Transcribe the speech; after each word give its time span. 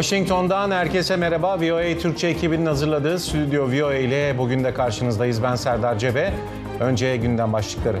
Washington'dan 0.00 0.70
herkese 0.70 1.16
merhaba. 1.16 1.60
VOA 1.60 1.98
Türkçe 1.98 2.28
ekibinin 2.28 2.66
hazırladığı 2.66 3.18
Stüdyo 3.18 3.66
VOA 3.68 3.94
ile 3.94 4.38
bugün 4.38 4.64
de 4.64 4.74
karşınızdayız. 4.74 5.42
Ben 5.42 5.54
Serdar 5.54 5.98
Cebe. 5.98 6.32
Önce 6.80 7.16
gündem 7.16 7.52
başlıkları. 7.52 7.98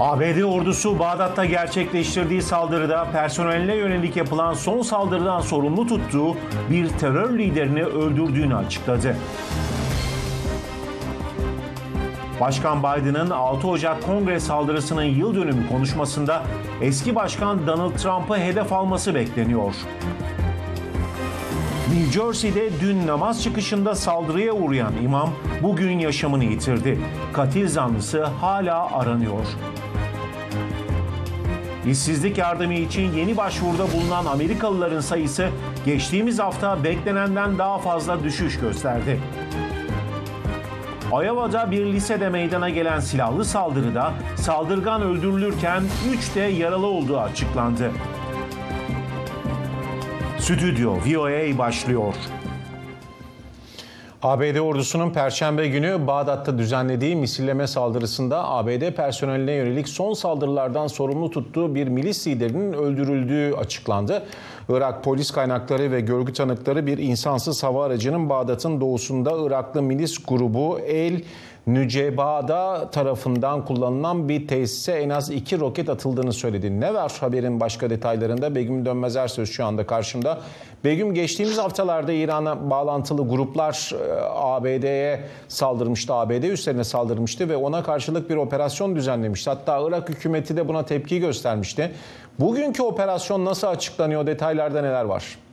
ABD 0.00 0.42
ordusu 0.42 0.98
Bağdat'ta 0.98 1.44
gerçekleştirdiği 1.44 2.42
saldırıda 2.42 3.06
personeline 3.12 3.74
yönelik 3.74 4.16
yapılan 4.16 4.54
son 4.54 4.82
saldırıdan 4.82 5.40
sorumlu 5.40 5.86
tuttuğu 5.86 6.36
bir 6.70 6.88
terör 6.88 7.38
liderini 7.38 7.84
öldürdüğünü 7.84 8.56
açıkladı. 8.56 9.16
Başkan 12.40 12.78
Biden'ın 12.78 13.30
6 13.30 13.68
Ocak 13.68 14.02
Kongre 14.02 14.40
saldırısının 14.40 15.04
yıl 15.04 15.34
dönümü 15.34 15.68
konuşmasında 15.68 16.42
eski 16.82 17.14
başkan 17.14 17.66
Donald 17.66 17.96
Trump'ı 17.96 18.36
hedef 18.36 18.72
alması 18.72 19.14
bekleniyor. 19.14 19.74
New 21.94 22.12
Jersey'de 22.12 22.80
dün 22.80 23.06
namaz 23.06 23.42
çıkışında 23.42 23.94
saldırıya 23.94 24.52
uğrayan 24.52 24.92
imam 25.02 25.30
bugün 25.62 25.98
yaşamını 25.98 26.44
yitirdi. 26.44 26.98
Katil 27.32 27.68
zanlısı 27.68 28.24
hala 28.24 28.92
aranıyor. 28.92 29.46
İşsizlik 31.86 32.38
yardımı 32.38 32.74
için 32.74 33.12
yeni 33.12 33.36
başvuruda 33.36 33.92
bulunan 33.92 34.26
Amerikalıların 34.26 35.00
sayısı 35.00 35.48
geçtiğimiz 35.84 36.38
hafta 36.38 36.84
beklenenden 36.84 37.58
daha 37.58 37.78
fazla 37.78 38.24
düşüş 38.24 38.60
gösterdi. 38.60 39.20
Iowa'da 41.24 41.70
bir 41.70 41.84
lisede 41.84 42.28
meydana 42.28 42.70
gelen 42.70 43.00
silahlı 43.00 43.44
saldırıda 43.44 44.12
saldırgan 44.36 45.02
öldürülürken 45.02 45.82
3 46.10 46.34
de 46.34 46.40
yaralı 46.40 46.86
olduğu 46.86 47.18
açıklandı. 47.18 47.90
Stüdyo 50.38 50.92
VOA 50.92 51.58
başlıyor. 51.58 52.14
ABD 54.22 54.56
ordusunun 54.56 55.10
Perşembe 55.10 55.68
günü 55.68 56.06
Bağdat'ta 56.06 56.58
düzenlediği 56.58 57.16
misilleme 57.16 57.66
saldırısında 57.66 58.48
ABD 58.48 58.90
personeline 58.90 59.52
yönelik 59.52 59.88
son 59.88 60.12
saldırılardan 60.12 60.86
sorumlu 60.86 61.30
tuttuğu 61.30 61.74
bir 61.74 61.88
milis 61.88 62.26
liderinin 62.26 62.72
öldürüldüğü 62.72 63.54
açıklandı. 63.56 64.22
Irak 64.68 65.04
polis 65.04 65.30
kaynakları 65.30 65.92
ve 65.92 66.00
görgü 66.00 66.32
tanıkları 66.32 66.86
bir 66.86 66.98
insansız 66.98 67.62
hava 67.62 67.84
aracının 67.84 68.28
Bağdat'ın 68.28 68.80
doğusunda 68.80 69.46
Iraklı 69.46 69.82
milis 69.82 70.24
grubu 70.24 70.78
El 70.78 71.22
Nücebada 71.66 72.90
tarafından 72.90 73.64
kullanılan 73.64 74.28
bir 74.28 74.48
tesise 74.48 74.92
en 74.92 75.10
az 75.10 75.30
iki 75.30 75.60
roket 75.60 75.88
atıldığını 75.88 76.32
söyledi. 76.32 76.80
Ne 76.80 76.94
var 76.94 77.16
haberin 77.20 77.60
başka 77.60 77.90
detaylarında? 77.90 78.54
Begüm 78.54 78.86
Dönmez 78.86 79.16
Ersöz 79.16 79.50
şu 79.50 79.64
anda 79.64 79.86
karşımda. 79.86 80.38
Begüm 80.84 81.14
geçtiğimiz 81.14 81.58
haftalarda 81.58 82.12
İran'a 82.12 82.70
bağlantılı 82.70 83.28
gruplar 83.28 83.92
e, 83.94 84.20
ABD'ye 84.24 85.20
saldırmıştı. 85.48 86.14
ABD 86.14 86.42
üstlerine 86.42 86.84
saldırmıştı 86.84 87.48
ve 87.48 87.56
ona 87.56 87.82
karşılık 87.82 88.30
bir 88.30 88.36
operasyon 88.36 88.96
düzenlemişti. 88.96 89.50
Hatta 89.50 89.88
Irak 89.88 90.08
hükümeti 90.08 90.56
de 90.56 90.68
buna 90.68 90.84
tepki 90.84 91.20
göstermişti. 91.20 91.92
Bugünkü 92.40 92.82
operasyon 92.82 93.44
nasıl 93.44 93.66
açıklanıyor? 93.66 94.26
Detaylarda 94.26 94.82
neler 94.82 95.04
var? 95.04 95.45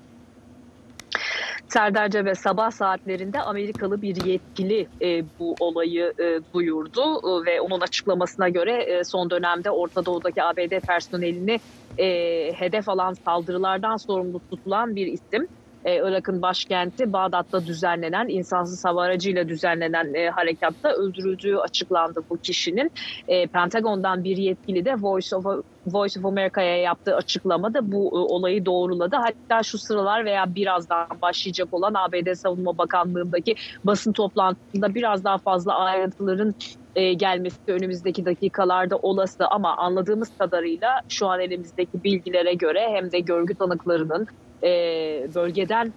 Serdar 1.67 2.25
ve 2.25 2.35
sabah 2.35 2.71
saatlerinde 2.71 3.41
Amerikalı 3.41 4.01
bir 4.01 4.15
yetkili 4.15 4.87
e, 5.03 5.23
bu 5.39 5.55
olayı 5.59 6.13
e, 6.21 6.39
duyurdu 6.55 7.01
e, 7.01 7.45
ve 7.51 7.61
onun 7.61 7.81
açıklamasına 7.81 8.49
göre 8.49 8.83
e, 8.83 9.03
son 9.03 9.29
dönemde 9.29 9.71
Orta 9.71 10.05
Doğu'daki 10.05 10.43
ABD 10.43 10.81
personelini 10.87 11.59
e, 11.97 12.05
hedef 12.53 12.89
alan 12.89 13.13
saldırılardan 13.27 13.95
sorumlu 14.07 14.39
tutulan 14.51 14.95
bir 14.95 15.07
isim 15.07 15.47
e, 15.85 15.95
Irak'ın 15.95 16.41
başkenti 16.41 17.13
Bağdat'ta 17.13 17.65
düzenlenen 17.65 18.27
insansız 18.27 18.85
hava 18.85 19.03
aracıyla 19.03 19.49
düzenlenen 19.49 20.13
e, 20.13 20.29
harekatta 20.29 20.89
öldürüldüğü 20.89 21.57
açıklandı 21.57 22.23
bu 22.29 22.37
kişinin. 22.37 22.91
E, 23.27 23.47
Pentagon'dan 23.47 24.23
bir 24.23 24.37
yetkili 24.37 24.85
de 24.85 24.95
Voice 24.99 25.35
of, 25.35 25.45
Voice 25.87 26.19
of 26.19 26.25
America'ya 26.25 26.77
yaptığı 26.77 27.15
açıklamada 27.15 27.91
bu 27.91 28.07
e, 28.07 28.33
olayı 28.33 28.65
doğruladı. 28.65 29.15
Hatta 29.15 29.63
şu 29.63 29.77
sıralar 29.77 30.25
veya 30.25 30.55
birazdan 30.55 31.07
başlayacak 31.21 31.67
olan 31.71 31.93
ABD 31.93 32.33
Savunma 32.33 32.77
Bakanlığı'ndaki 32.77 33.55
basın 33.83 34.13
toplantısında 34.13 34.95
biraz 34.95 35.23
daha 35.23 35.37
fazla 35.37 35.75
ayrıntıların 35.75 36.55
e, 36.95 37.13
gelmesi 37.13 37.57
önümüzdeki 37.67 38.25
dakikalarda 38.25 38.97
olası 38.97 39.47
ama 39.47 39.77
anladığımız 39.77 40.29
kadarıyla 40.37 41.01
şu 41.09 41.27
an 41.27 41.39
elimizdeki 41.39 42.03
bilgilere 42.03 42.53
göre 42.53 42.89
hem 42.89 43.11
de 43.11 43.19
görgü 43.19 43.55
tanıklarının 43.55 44.27
e, 44.63 44.69
bölgeden 45.35 45.93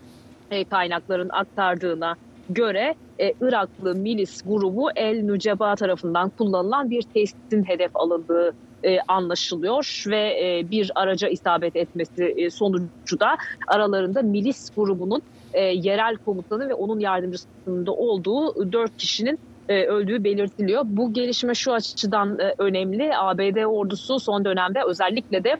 e, 0.51 0.65
kaynakların 0.65 1.29
aktardığına 1.29 2.15
göre 2.51 2.95
e, 3.19 3.33
Iraklı 3.41 3.95
milis 3.95 4.43
grubu 4.43 4.91
El 4.97 5.23
Nüceba 5.23 5.75
tarafından 5.77 6.31
kullanılan 6.31 6.91
bir 6.91 7.03
tesisin 7.03 7.65
hedef 7.65 7.91
alındığı 7.95 8.55
e, 8.84 8.99
anlaşılıyor 9.09 10.05
ve 10.07 10.19
e, 10.19 10.71
bir 10.71 10.93
araca 10.95 11.28
isabet 11.28 11.77
etmesi 11.77 12.25
e, 12.25 12.51
sonucu 12.51 13.21
da 13.21 13.37
aralarında 13.69 14.23
milis 14.23 14.71
grubunun 14.77 15.23
e, 15.53 15.61
yerel 15.61 16.17
komutanı 16.17 16.69
ve 16.69 16.75
onun 16.75 17.01
yardımcısında 17.01 17.93
olduğu 17.93 18.73
dört 18.73 18.97
kişinin 18.97 19.39
e, 19.69 19.84
öldüğü 19.84 20.25
belirtiliyor. 20.25 20.82
Bu 20.84 21.12
gelişme 21.12 21.54
şu 21.54 21.72
açıdan 21.72 22.38
e, 22.38 22.54
önemli. 22.59 23.16
ABD 23.16 23.65
ordusu 23.65 24.21
son 24.21 24.44
dönemde 24.44 24.78
özellikle 24.87 25.44
de 25.44 25.56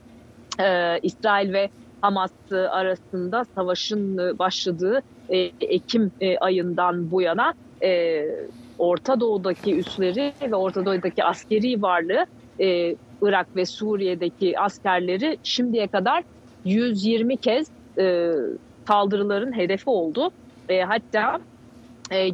e, 0.61 0.99
İsrail 1.03 1.53
ve 1.53 1.71
Hamas 2.00 2.31
arasında 2.53 3.44
savaşın 3.55 4.19
e, 4.19 4.39
başladığı 4.39 5.03
e, 5.28 5.39
Ekim 5.61 6.11
e, 6.21 6.39
ayından 6.39 7.11
bu 7.11 7.22
yana 7.22 7.55
Orta 8.78 9.21
Doğu'daki 9.21 9.77
üsleri 9.77 10.33
ve 10.43 10.55
Orta 10.55 10.87
Doğu'daki 10.87 11.25
askeri 11.25 11.83
varlığı 11.83 12.27
Irak 13.23 13.56
ve 13.56 13.67
Suriye'deki 13.67 14.59
askerleri 14.61 15.38
şimdiye 15.43 15.87
kadar 15.87 16.25
120 16.65 17.37
kez 17.37 17.67
saldırıların 18.88 19.56
hedefi 19.56 19.91
oldu. 19.91 20.31
Hatta 20.87 21.41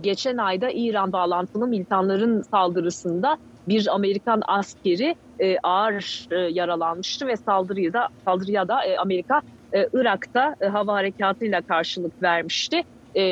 geçen 0.00 0.36
ayda 0.36 0.70
İran 0.70 1.12
bağlantılı 1.12 1.66
militanların 1.66 2.42
saldırısında 2.42 3.38
bir 3.68 3.94
Amerikan 3.94 4.42
askeri 4.46 5.14
e, 5.40 5.58
ağır 5.62 6.26
e, 6.30 6.36
yaralanmıştı 6.36 7.26
ve 7.26 7.36
saldırıya 7.36 7.92
da 7.92 8.08
saldırıya 8.24 8.68
da 8.68 8.84
e, 8.84 8.96
Amerika 8.96 9.40
e, 9.72 9.88
Irak'ta 9.92 10.56
e, 10.60 10.66
hava 10.66 10.92
harekatıyla 10.94 11.60
karşılık 11.60 12.22
vermişti. 12.22 12.82
E, 13.16 13.22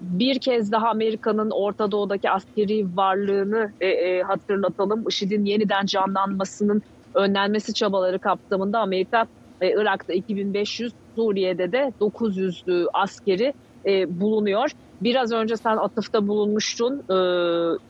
bir 0.00 0.38
kez 0.38 0.72
daha 0.72 0.88
Amerika'nın 0.88 1.50
Orta 1.50 1.90
Doğu'daki 1.90 2.30
askeri 2.30 2.96
varlığını 2.96 3.72
e, 3.80 3.88
e, 3.88 4.22
hatırlatalım. 4.22 5.04
IŞİD'in 5.08 5.44
yeniden 5.44 5.86
canlanmasının 5.86 6.82
önlenmesi 7.14 7.74
çabaları 7.74 8.18
kapsamında 8.18 8.80
Amerika 8.80 9.26
e, 9.60 9.70
Irak'ta 9.70 10.12
2500, 10.12 10.92
Suriye'de 11.16 11.72
de 11.72 11.92
900 12.00 12.64
askeri 12.92 13.52
e, 13.86 14.20
bulunuyor. 14.20 14.70
Biraz 15.00 15.32
önce 15.32 15.56
sen 15.56 15.76
atıfta 15.76 16.28
bulunmuştun. 16.28 16.98
E, 16.98 17.16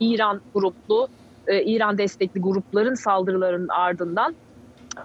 İran 0.01 0.41
gruplu 0.55 1.09
e, 1.47 1.63
İran 1.63 1.99
destekli 1.99 2.41
grupların 2.41 2.95
saldırılarının 2.95 3.69
ardından 3.69 4.35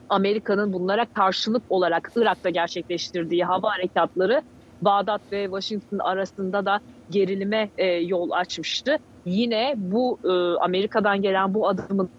Amerika'nın 0.09 0.73
bunlara 0.73 1.06
karşılık 1.13 1.63
olarak 1.69 2.12
Irak'ta 2.16 2.50
gerçekleştirdiği 2.50 3.44
hava 3.44 3.72
harekatları 3.72 4.41
Bağdat 4.81 5.21
ve 5.31 5.44
Washington 5.44 6.00
arasında 6.00 6.65
da 6.65 6.80
gerilime 7.09 7.69
e, 7.77 7.86
yol 7.86 8.31
açmıştı. 8.31 8.98
Yine 9.25 9.74
bu 9.77 10.19
e, 10.24 10.30
Amerika'dan 10.59 11.21
gelen 11.21 11.53
bu 11.53 11.68
adımın 11.68 12.09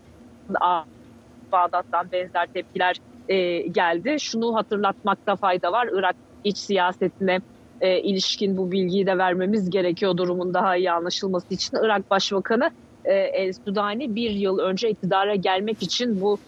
Bağdat'tan 1.52 2.12
benzer 2.12 2.46
tepkiler 2.46 2.96
e, 3.28 3.58
geldi. 3.58 4.16
Şunu 4.20 4.54
hatırlatmakta 4.54 5.36
fayda 5.36 5.72
var. 5.72 5.88
Irak 5.92 6.16
iç 6.44 6.58
siyasetine 6.58 7.40
e, 7.82 8.00
ilişkin 8.00 8.56
bu 8.56 8.72
bilgiyi 8.72 9.06
de 9.06 9.18
vermemiz 9.18 9.70
gerekiyor 9.70 10.16
durumun 10.16 10.54
daha 10.54 10.76
iyi 10.76 10.90
anlaşılması 10.90 11.54
için. 11.54 11.78
Irak 11.82 12.10
Başbakanı 12.10 12.70
e, 13.04 13.14
El 13.14 13.52
Sudani 13.52 14.14
bir 14.14 14.30
yıl 14.30 14.58
önce 14.58 14.90
iktidara 14.90 15.34
gelmek 15.34 15.82
için 15.82 16.20
bu 16.20 16.38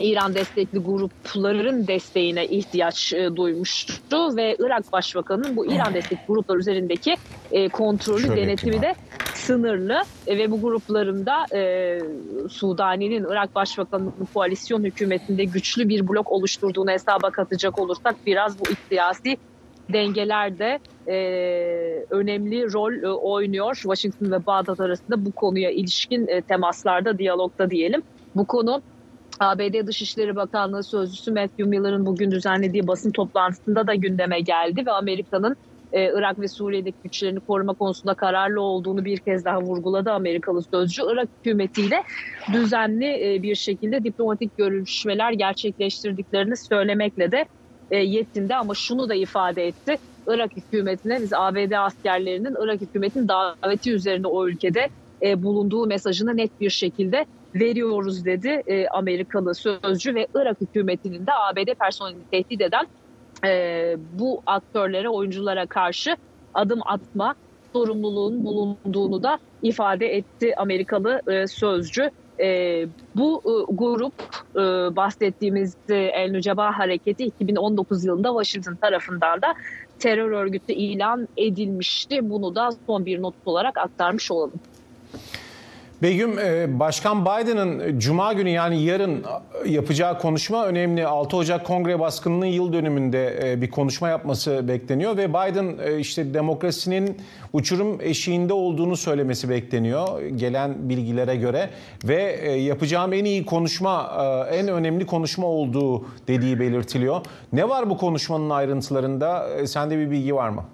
İran 0.00 0.34
destekli 0.34 0.78
grupların 0.78 1.86
desteğine 1.86 2.46
ihtiyaç 2.46 3.12
e, 3.12 3.36
duymuştu 3.36 4.36
ve 4.36 4.56
Irak 4.58 4.92
Başbakanı'nın 4.92 5.56
bu 5.56 5.66
İran 5.66 5.94
destekli 5.94 6.26
gruplar 6.28 6.56
üzerindeki 6.56 7.16
e, 7.52 7.68
kontrolü 7.68 8.26
Şöyle 8.26 8.42
denetimi 8.42 8.82
de 8.82 8.94
sınırlı 9.34 10.02
e, 10.26 10.38
ve 10.38 10.50
bu 10.50 10.60
gruplarında 10.60 11.44
e, 11.54 12.00
Sudani'nin 12.50 13.24
Irak 13.24 13.54
Başbakanı'nın 13.54 14.28
koalisyon 14.34 14.84
hükümetinde 14.84 15.44
güçlü 15.44 15.88
bir 15.88 16.08
blok 16.08 16.32
oluşturduğunu 16.32 16.90
hesaba 16.90 17.30
katacak 17.30 17.78
olursak 17.78 18.14
biraz 18.26 18.60
bu 18.60 18.64
siyasi 18.88 19.36
dengelerde 19.88 20.78
e, 21.08 21.16
önemli 22.10 22.72
rol 22.72 23.02
e, 23.02 23.08
oynuyor. 23.08 23.74
Washington 23.74 24.30
ve 24.30 24.46
Bağdat 24.46 24.80
arasında 24.80 25.24
bu 25.24 25.32
konuya 25.32 25.70
ilişkin 25.70 26.28
e, 26.28 26.42
temaslarda, 26.42 27.18
diyalogda 27.18 27.70
diyelim. 27.70 28.02
Bu 28.34 28.46
konu 28.46 28.82
ABD 29.40 29.86
Dışişleri 29.86 30.36
Bakanlığı 30.36 30.82
Sözcüsü 30.82 31.32
Matthew 31.32 31.64
Miller'ın 31.64 32.06
bugün 32.06 32.30
düzenlediği 32.30 32.86
basın 32.86 33.10
toplantısında 33.10 33.86
da 33.86 33.94
gündeme 33.94 34.40
geldi 34.40 34.86
ve 34.86 34.92
Amerika'nın 34.92 35.56
e, 35.92 36.12
Irak 36.18 36.40
ve 36.40 36.48
Suriye'deki 36.48 36.96
güçlerini 37.02 37.40
koruma 37.40 37.74
konusunda 37.74 38.14
kararlı 38.14 38.60
olduğunu 38.60 39.04
bir 39.04 39.18
kez 39.18 39.44
daha 39.44 39.60
vurguladı 39.60 40.10
Amerikalı 40.10 40.62
sözcü. 40.62 41.02
Irak 41.12 41.28
hükümetiyle 41.40 42.02
düzenli 42.52 43.34
e, 43.34 43.42
bir 43.42 43.54
şekilde 43.54 44.04
diplomatik 44.04 44.58
görüşmeler 44.58 45.32
gerçekleştirdiklerini 45.32 46.56
söylemekle 46.56 47.32
de 47.32 47.46
yetindi 47.96 48.54
ama 48.54 48.74
şunu 48.74 49.08
da 49.08 49.14
ifade 49.14 49.66
etti. 49.66 49.98
Irak 50.26 50.56
hükümetine 50.56 51.20
biz 51.22 51.32
ABD 51.32 51.72
askerlerinin 51.72 52.56
Irak 52.60 52.80
hükümetinin 52.80 53.28
daveti 53.28 53.92
üzerinde 53.92 54.28
o 54.28 54.48
ülkede 54.48 54.88
e, 55.22 55.42
bulunduğu 55.42 55.86
mesajını 55.86 56.36
net 56.36 56.60
bir 56.60 56.70
şekilde 56.70 57.26
veriyoruz 57.54 58.24
dedi 58.24 58.62
e, 58.66 58.88
Amerikalı 58.88 59.54
sözcü 59.54 60.14
ve 60.14 60.26
Irak 60.34 60.60
hükümetinin 60.60 61.26
de 61.26 61.32
ABD 61.32 61.74
personelini 61.80 62.22
tehdit 62.30 62.60
eden 62.60 62.86
e, 63.46 63.96
bu 64.12 64.42
aktörlere, 64.46 65.08
oyunculara 65.08 65.66
karşı 65.66 66.16
adım 66.54 66.80
atma 66.86 67.34
sorumluluğun 67.72 68.44
bulunduğunu 68.44 69.22
da 69.22 69.38
ifade 69.62 70.16
etti 70.16 70.54
Amerikalı 70.56 71.20
e, 71.26 71.46
sözcü. 71.46 72.10
E, 72.40 72.86
bu 73.16 73.42
e, 73.44 73.74
grup 73.74 74.14
e, 74.56 74.60
bahsettiğimiz 74.96 75.76
El 75.88 76.30
Nüceba 76.30 76.78
Hareketi 76.78 77.24
2019 77.24 78.04
yılında 78.04 78.28
Washington 78.28 78.76
tarafından 78.76 79.42
da 79.42 79.54
terör 79.98 80.30
örgütü 80.30 80.72
ilan 80.72 81.28
edilmişti. 81.36 82.30
Bunu 82.30 82.54
da 82.54 82.70
son 82.86 83.06
bir 83.06 83.22
not 83.22 83.34
olarak 83.46 83.78
aktarmış 83.78 84.30
olalım. 84.30 84.60
Begüm, 86.02 86.38
e, 86.38 86.80
Başkan 86.80 87.24
Biden'ın 87.24 87.98
Cuma 87.98 88.32
günü 88.32 88.50
yani 88.50 88.82
yarın 88.82 89.24
yapacağı 89.66 90.18
konuşma 90.18 90.66
önemli. 90.66 91.06
6 91.06 91.36
Ocak 91.36 91.66
Kongre 91.66 92.00
baskınının 92.00 92.46
yıl 92.46 92.72
dönümünde 92.72 93.52
e, 93.52 93.60
bir 93.60 93.70
konuşma 93.70 94.08
yapması 94.08 94.68
bekleniyor 94.68 95.16
ve 95.16 95.28
Biden 95.28 95.78
e, 95.84 95.98
işte 95.98 96.34
demokrasinin 96.34 97.16
uçurum 97.52 98.00
eşiğinde 98.00 98.52
olduğunu 98.52 98.96
söylemesi 98.96 99.48
bekleniyor 99.48 100.22
gelen 100.22 100.88
bilgilere 100.88 101.36
göre 101.36 101.70
ve 102.04 102.22
yapacağım 102.50 103.12
en 103.12 103.24
iyi 103.24 103.46
konuşma, 103.46 104.12
en 104.52 104.68
önemli 104.68 105.06
konuşma 105.06 105.46
olduğu 105.46 106.06
dediği 106.28 106.60
belirtiliyor. 106.60 107.20
Ne 107.52 107.68
var 107.68 107.90
bu 107.90 107.98
konuşmanın 107.98 108.50
ayrıntılarında? 108.50 109.48
Sende 109.66 109.98
bir 109.98 110.10
bilgi 110.10 110.34
var 110.34 110.48
mı? 110.48 110.64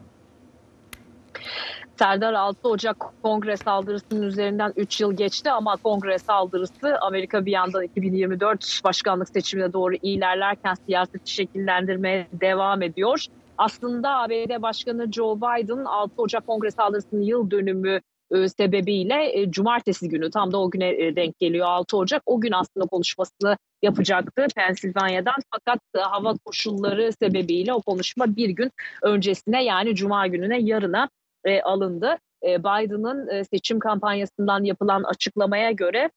Serdar 1.98 2.34
6 2.34 2.68
Ocak 2.68 2.96
kongre 3.22 3.56
saldırısının 3.56 4.22
üzerinden 4.22 4.72
3 4.76 5.00
yıl 5.00 5.16
geçti 5.16 5.50
ama 5.50 5.76
kongre 5.76 6.18
saldırısı 6.18 6.98
Amerika 7.00 7.46
bir 7.46 7.52
yandan 7.52 7.82
2024 7.82 8.80
başkanlık 8.84 9.28
seçimine 9.28 9.72
doğru 9.72 9.94
ilerlerken 9.94 10.74
siyaseti 10.86 11.32
şekillendirmeye 11.32 12.26
devam 12.32 12.82
ediyor. 12.82 13.24
Aslında 13.58 14.16
ABD 14.16 14.62
Başkanı 14.62 15.12
Joe 15.12 15.36
Biden 15.36 15.84
6 15.84 16.22
Ocak 16.22 16.46
kongre 16.46 16.70
saldırısının 16.70 17.22
yıl 17.22 17.50
dönümü 17.50 18.00
e, 18.30 18.48
sebebiyle 18.48 19.40
e, 19.40 19.50
cumartesi 19.50 20.08
günü 20.08 20.30
tam 20.30 20.52
da 20.52 20.58
o 20.58 20.70
güne 20.70 20.88
e, 20.88 21.16
denk 21.16 21.38
geliyor 21.38 21.66
6 21.66 21.96
Ocak. 21.96 22.22
O 22.26 22.40
gün 22.40 22.52
aslında 22.52 22.86
konuşmasını 22.86 23.56
yapacaktı 23.82 24.46
Pensilvanya'dan 24.56 25.36
fakat 25.50 25.80
hava 25.96 26.34
koşulları 26.44 27.12
sebebiyle 27.12 27.72
o 27.72 27.82
konuşma 27.82 28.36
bir 28.36 28.48
gün 28.48 28.70
öncesine 29.02 29.64
yani 29.64 29.94
cuma 29.94 30.26
gününe 30.26 30.60
yarına 30.60 31.08
e, 31.44 31.62
alındı. 31.62 32.16
E, 32.46 32.60
Biden'ın 32.60 33.28
e, 33.28 33.44
seçim 33.44 33.78
kampanyasından 33.78 34.64
yapılan 34.64 35.02
açıklamaya 35.02 35.70
göre 35.70 36.10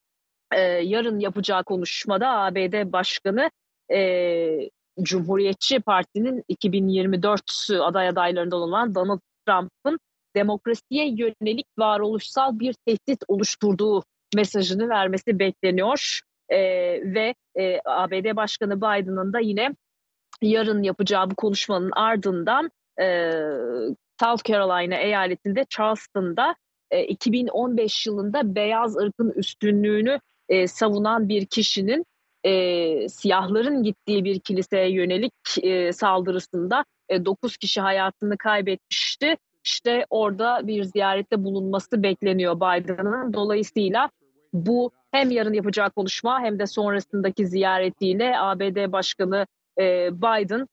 e, 0.54 0.60
yarın 0.62 1.20
yapacağı 1.20 1.64
konuşmada 1.64 2.30
ABD 2.30 2.92
Başkanı 2.92 3.50
e, 3.92 4.70
Cumhuriyetçi 5.02 5.80
Parti'nin 5.80 6.44
2024 6.48 7.42
aday 7.82 8.08
adaylarından 8.08 8.62
olan 8.62 8.96
Donald 8.96 9.20
Trump'ın 9.48 10.00
demokrasiye 10.36 11.08
yönelik 11.08 11.68
varoluşsal 11.78 12.60
bir 12.60 12.76
tehdit 12.86 13.24
oluşturduğu 13.28 14.04
mesajını 14.36 14.90
vermesi 14.90 15.40
bekleniyor. 15.40 16.22
E, 16.50 16.60
ve 17.14 17.36
e, 17.56 17.80
ABD 17.86 18.36
Başkanı 18.36 18.78
Biden'ın 18.78 19.34
da 19.34 19.40
yine 19.40 19.76
yarın 20.42 20.84
yapacağı 20.84 21.30
bu 21.30 21.36
konuşmanın 21.36 21.92
ardından 21.92 22.72
e, 23.02 23.32
South 24.22 24.44
Carolina 24.44 24.96
eyaletinde 24.96 25.66
Charleston'da 25.70 26.56
2015 27.08 28.08
e, 28.08 28.10
yılında 28.10 28.56
beyaz 28.56 28.98
ırkın 28.98 29.32
üstünlüğünü 29.32 30.20
e, 30.50 30.68
savunan 30.68 31.30
bir 31.30 31.46
kişinin 31.46 32.06
e, 32.44 33.10
siyahların 33.10 33.84
gittiği 33.84 34.24
bir 34.24 34.40
kiliseye 34.40 34.92
yönelik 34.92 35.34
saldırısında 35.96 36.86
e, 37.10 37.26
9 37.26 37.58
kişi 37.58 37.82
hayatını 37.82 38.38
kaybetmişti. 38.38 39.38
İşte 39.64 40.06
orada 40.10 40.68
bir 40.68 40.84
ziyarette 40.84 41.44
bulunması 41.44 42.04
bekleniyor 42.04 42.56
Biden'ın. 42.56 43.34
Dolayısıyla 43.34 44.10
bu 44.54 44.92
hem 45.12 45.32
yarın 45.32 45.54
yapacağı 45.54 45.90
konuşma 45.92 46.42
hem 46.42 46.60
de 46.60 46.68
sonrasındaki 46.68 47.48
ziyaretiyle 47.48 48.40
ABD 48.40 48.92
Başkanı 48.92 49.46
Biden 50.12 50.68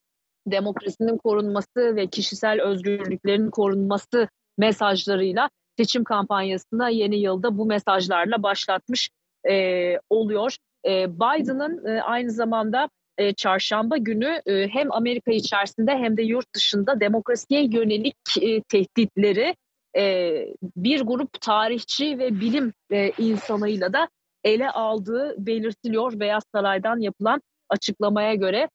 demokrasinin 0.51 1.19
korunması 1.19 1.97
ve 1.97 2.07
kişisel 2.07 2.63
özgürlüklerin 2.63 3.51
korunması 3.51 4.29
mesajlarıyla 4.59 5.51
seçim 5.77 6.05
kampanyasına 6.05 6.89
yeni 6.89 7.17
yılda 7.17 7.59
bu 7.59 7.67
mesajlarla 7.67 8.43
başlatmış 8.43 9.11
e, 9.49 9.95
oluyor. 10.11 10.57
E, 10.87 11.15
Biden'ın 11.15 11.87
e, 11.87 12.03
aynı 12.03 12.31
zamanda 12.31 12.89
e, 13.19 13.33
çarşamba 13.35 13.97
günü 13.97 14.43
e, 14.47 14.69
hem 14.69 14.93
Amerika 14.93 15.33
içerisinde 15.33 15.91
hem 15.91 16.17
de 16.17 16.23
yurt 16.23 16.55
dışında 16.55 17.01
demokrasiye 17.01 17.65
yönelik 17.65 18.17
e, 18.41 18.63
tehditleri 18.63 19.55
e, 19.97 20.33
bir 20.77 21.01
grup 21.01 21.41
tarihçi 21.41 22.19
ve 22.19 22.41
bilim 22.41 22.73
e, 22.91 23.11
insanıyla 23.19 23.93
da 23.93 24.09
ele 24.45 24.71
aldığı 24.71 25.35
belirtiliyor 25.39 26.21
Beyaz 26.21 26.43
Saray'dan 26.55 27.01
yapılan 27.01 27.43
açıklamaya 27.69 28.35
göre 28.35 28.69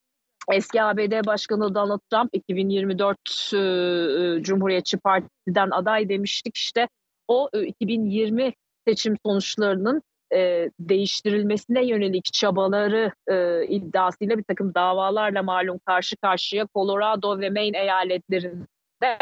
Eski 0.52 0.84
ABD 0.84 1.26
Başkanı 1.26 1.76
Donald 1.76 2.00
Trump 2.12 2.30
2024 2.34 3.18
e, 3.54 3.58
e, 3.58 4.44
Cumhuriyetçi 4.44 4.98
Parti'den 4.98 5.70
aday 5.72 6.10
demiştik 6.10 6.58
işte 6.58 6.88
o 7.28 7.50
e, 7.54 7.62
2020 7.62 8.54
seçim 8.88 9.16
sonuçlarının 9.26 10.02
e, 10.34 10.70
değiştirilmesine 10.80 11.86
yönelik 11.86 12.34
çabaları 12.34 13.12
e, 13.28 13.66
iddiasıyla 13.68 14.38
bir 14.38 14.44
takım 14.44 14.74
davalarla 14.76 15.44
malum 15.44 15.80
karşı 15.86 16.16
karşıya 16.18 16.68
Colorado 16.76 17.40
ve 17.40 17.50
Maine 17.50 17.78
eyaletlerinde 17.78 19.18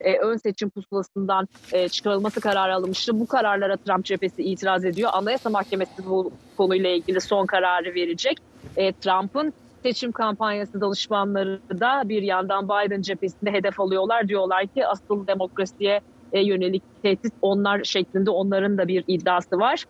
e, 0.00 0.18
ön 0.18 0.36
seçim 0.36 0.70
pusulasından 0.70 1.48
e, 1.72 1.88
çıkarılması 1.88 2.40
kararı 2.40 2.74
alınmıştı. 2.74 3.20
Bu 3.20 3.26
kararlara 3.26 3.76
Trump 3.76 4.04
cephesi 4.04 4.42
itiraz 4.42 4.84
ediyor. 4.84 5.10
Anayasa 5.12 5.50
Mahkemesi 5.50 6.06
bu 6.06 6.32
konuyla 6.56 6.90
ilgili 6.90 7.20
son 7.20 7.46
kararı 7.46 7.94
verecek. 7.94 8.38
E, 8.76 8.92
Trump'ın 8.92 9.52
seçim 9.84 10.12
kampanyası 10.12 10.80
danışmanları 10.80 11.60
da 11.80 12.02
bir 12.08 12.22
yandan 12.22 12.68
Biden 12.68 13.02
cephesinde 13.02 13.52
hedef 13.52 13.80
alıyorlar. 13.80 14.28
Diyorlar 14.28 14.66
ki 14.66 14.86
asıl 14.86 15.26
demokrasiye 15.26 16.00
e, 16.32 16.40
yönelik 16.40 16.82
tehdit 17.02 17.32
onlar 17.42 17.84
şeklinde 17.84 18.30
onların 18.30 18.78
da 18.78 18.88
bir 18.88 19.04
iddiası 19.08 19.58
var. 19.58 19.84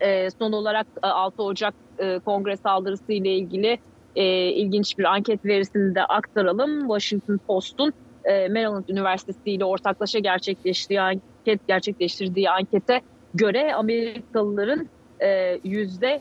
E, 0.00 0.30
son 0.30 0.52
olarak 0.52 0.86
6 1.02 1.42
e, 1.42 1.44
Ocak 1.44 1.74
kongre 2.24 2.56
saldırısı 2.56 3.12
ile 3.12 3.34
ilgili 3.34 3.78
ilginç 4.54 4.98
bir 4.98 5.04
anket 5.04 5.44
verisini 5.44 5.94
de 5.94 6.04
aktaralım. 6.04 6.80
Washington 6.80 7.40
Post'un 7.46 7.92
Maryland 8.26 8.88
Üniversitesi 8.88 9.50
ile 9.50 9.64
ortaklaşa 9.64 10.18
gerçekleştirdiği 10.18 11.00
anket 11.00 11.68
gerçekleştirdiği 11.68 12.50
ankete 12.50 13.00
göre 13.34 13.74
Amerikalıların 13.74 14.88
yüzde 15.64 16.20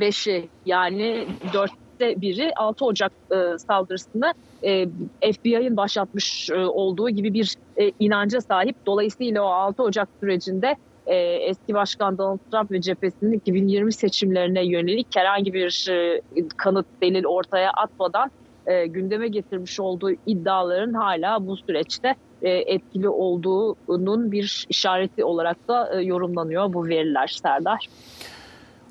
beşi 0.00 0.48
yani 0.66 1.26
dörtte 1.52 2.20
biri 2.20 2.52
6 2.56 2.84
Ocak 2.84 3.12
e, 3.30 3.58
saldırısını 3.58 4.34
e, 4.62 4.86
FBI'ın 5.32 5.76
başlatmış 5.76 6.50
e, 6.50 6.56
olduğu 6.56 7.10
gibi 7.10 7.34
bir 7.34 7.54
e, 7.76 7.92
inanca 8.00 8.40
sahip. 8.40 8.76
Dolayısıyla 8.86 9.42
o 9.42 9.46
6 9.46 9.82
Ocak 9.82 10.08
sürecinde 10.20 10.76
e, 11.06 11.16
eski 11.16 11.74
başkan 11.74 12.18
Donald 12.18 12.38
Trump 12.52 12.70
ve 12.70 12.80
cephesinin 12.80 13.32
2020 13.32 13.92
seçimlerine 13.92 14.66
yönelik 14.66 15.06
herhangi 15.16 15.54
bir 15.54 15.86
e, 15.90 16.22
kanıt 16.56 16.86
delil 17.02 17.24
ortaya 17.24 17.70
atmadan 17.70 18.30
e, 18.66 18.86
gündeme 18.86 19.28
getirmiş 19.28 19.80
olduğu 19.80 20.10
iddiaların 20.26 20.92
hala 20.92 21.46
bu 21.46 21.56
süreçte 21.56 22.14
e, 22.42 22.50
etkili 22.50 23.08
olduğunun 23.08 24.32
bir 24.32 24.66
işareti 24.68 25.24
olarak 25.24 25.68
da 25.68 26.00
e, 26.00 26.02
yorumlanıyor 26.02 26.72
bu 26.72 26.86
veriler 26.86 27.26
Serdar. 27.26 27.88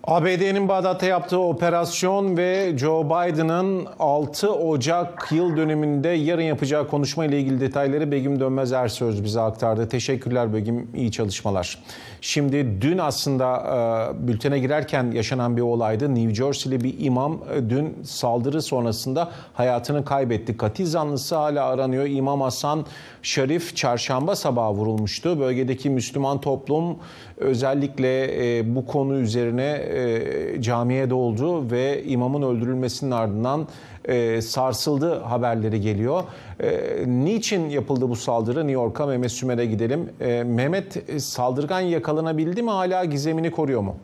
ABD'nin 0.08 0.68
Bağdat'ta 0.68 1.06
yaptığı 1.06 1.40
operasyon 1.40 2.38
ve 2.38 2.78
Joe 2.78 3.06
Biden'ın 3.06 3.88
6 4.00 4.54
Ocak 4.54 5.32
yıl 5.32 5.58
dönümünde 5.58 6.10
yarın 6.10 6.42
yapacağı 6.42 6.88
konuşma 6.88 7.26
ile 7.26 7.40
ilgili 7.40 7.60
detayları 7.60 8.12
Begüm 8.12 8.40
Dönmez 8.40 8.72
Ersöz 8.72 9.24
bize 9.24 9.42
aktardı. 9.42 9.90
Teşekkürler 9.90 10.54
Begüm, 10.54 10.88
iyi 10.96 11.12
çalışmalar. 11.12 11.78
Şimdi 12.22 12.82
dün 12.82 12.98
aslında 12.98 13.58
e, 13.58 14.28
bültene 14.28 14.60
girerken 14.60 15.12
yaşanan 15.12 15.58
bir 15.58 15.62
olaydı. 15.62 16.16
New 16.16 16.36
Jersey'li 16.36 16.84
bir 16.84 16.96
imam 17.00 17.44
e, 17.56 17.70
dün 17.70 17.98
saldırı 18.04 18.62
sonrasında 18.62 19.32
hayatını 19.54 20.06
kaybetti. 20.06 20.58
Katil 20.58 20.86
zanlısı 20.86 21.36
hala 21.36 21.66
aranıyor. 21.66 22.06
İmam 22.06 22.42
Hasan 22.42 22.86
Şarif 23.22 23.76
çarşamba 23.76 24.36
sabahı 24.36 24.74
vurulmuştu. 24.74 25.40
Bölgedeki 25.40 25.90
Müslüman 25.90 26.42
toplum 26.42 26.98
özellikle 27.38 28.24
e, 28.58 28.76
bu 28.76 28.86
konu 28.86 29.16
üzerine 29.16 29.93
e, 29.94 30.62
camiye 30.62 31.10
doldu 31.10 31.72
ve 31.72 32.04
imamın 32.04 32.42
öldürülmesinin 32.42 33.12
ardından 33.12 33.68
e, 34.06 34.42
sarsıldı 34.42 35.20
haberleri 35.20 35.82
geliyor. 35.82 36.24
E, 36.60 36.70
niçin 37.08 37.70
yapıldı 37.70 38.10
bu 38.10 38.16
saldırı? 38.16 38.60
New 38.60 38.72
York'a 38.72 39.06
Mehmet 39.06 39.32
Sümer'e 39.32 39.66
gidelim. 39.66 40.10
E, 40.22 40.44
Mehmet 40.44 41.22
saldırgan 41.22 41.80
yakalanabildi 41.80 42.62
mi 42.62 42.70
hala 42.70 43.06
gizemini 43.06 43.52
koruyor 43.52 43.82
mu? 43.82 43.96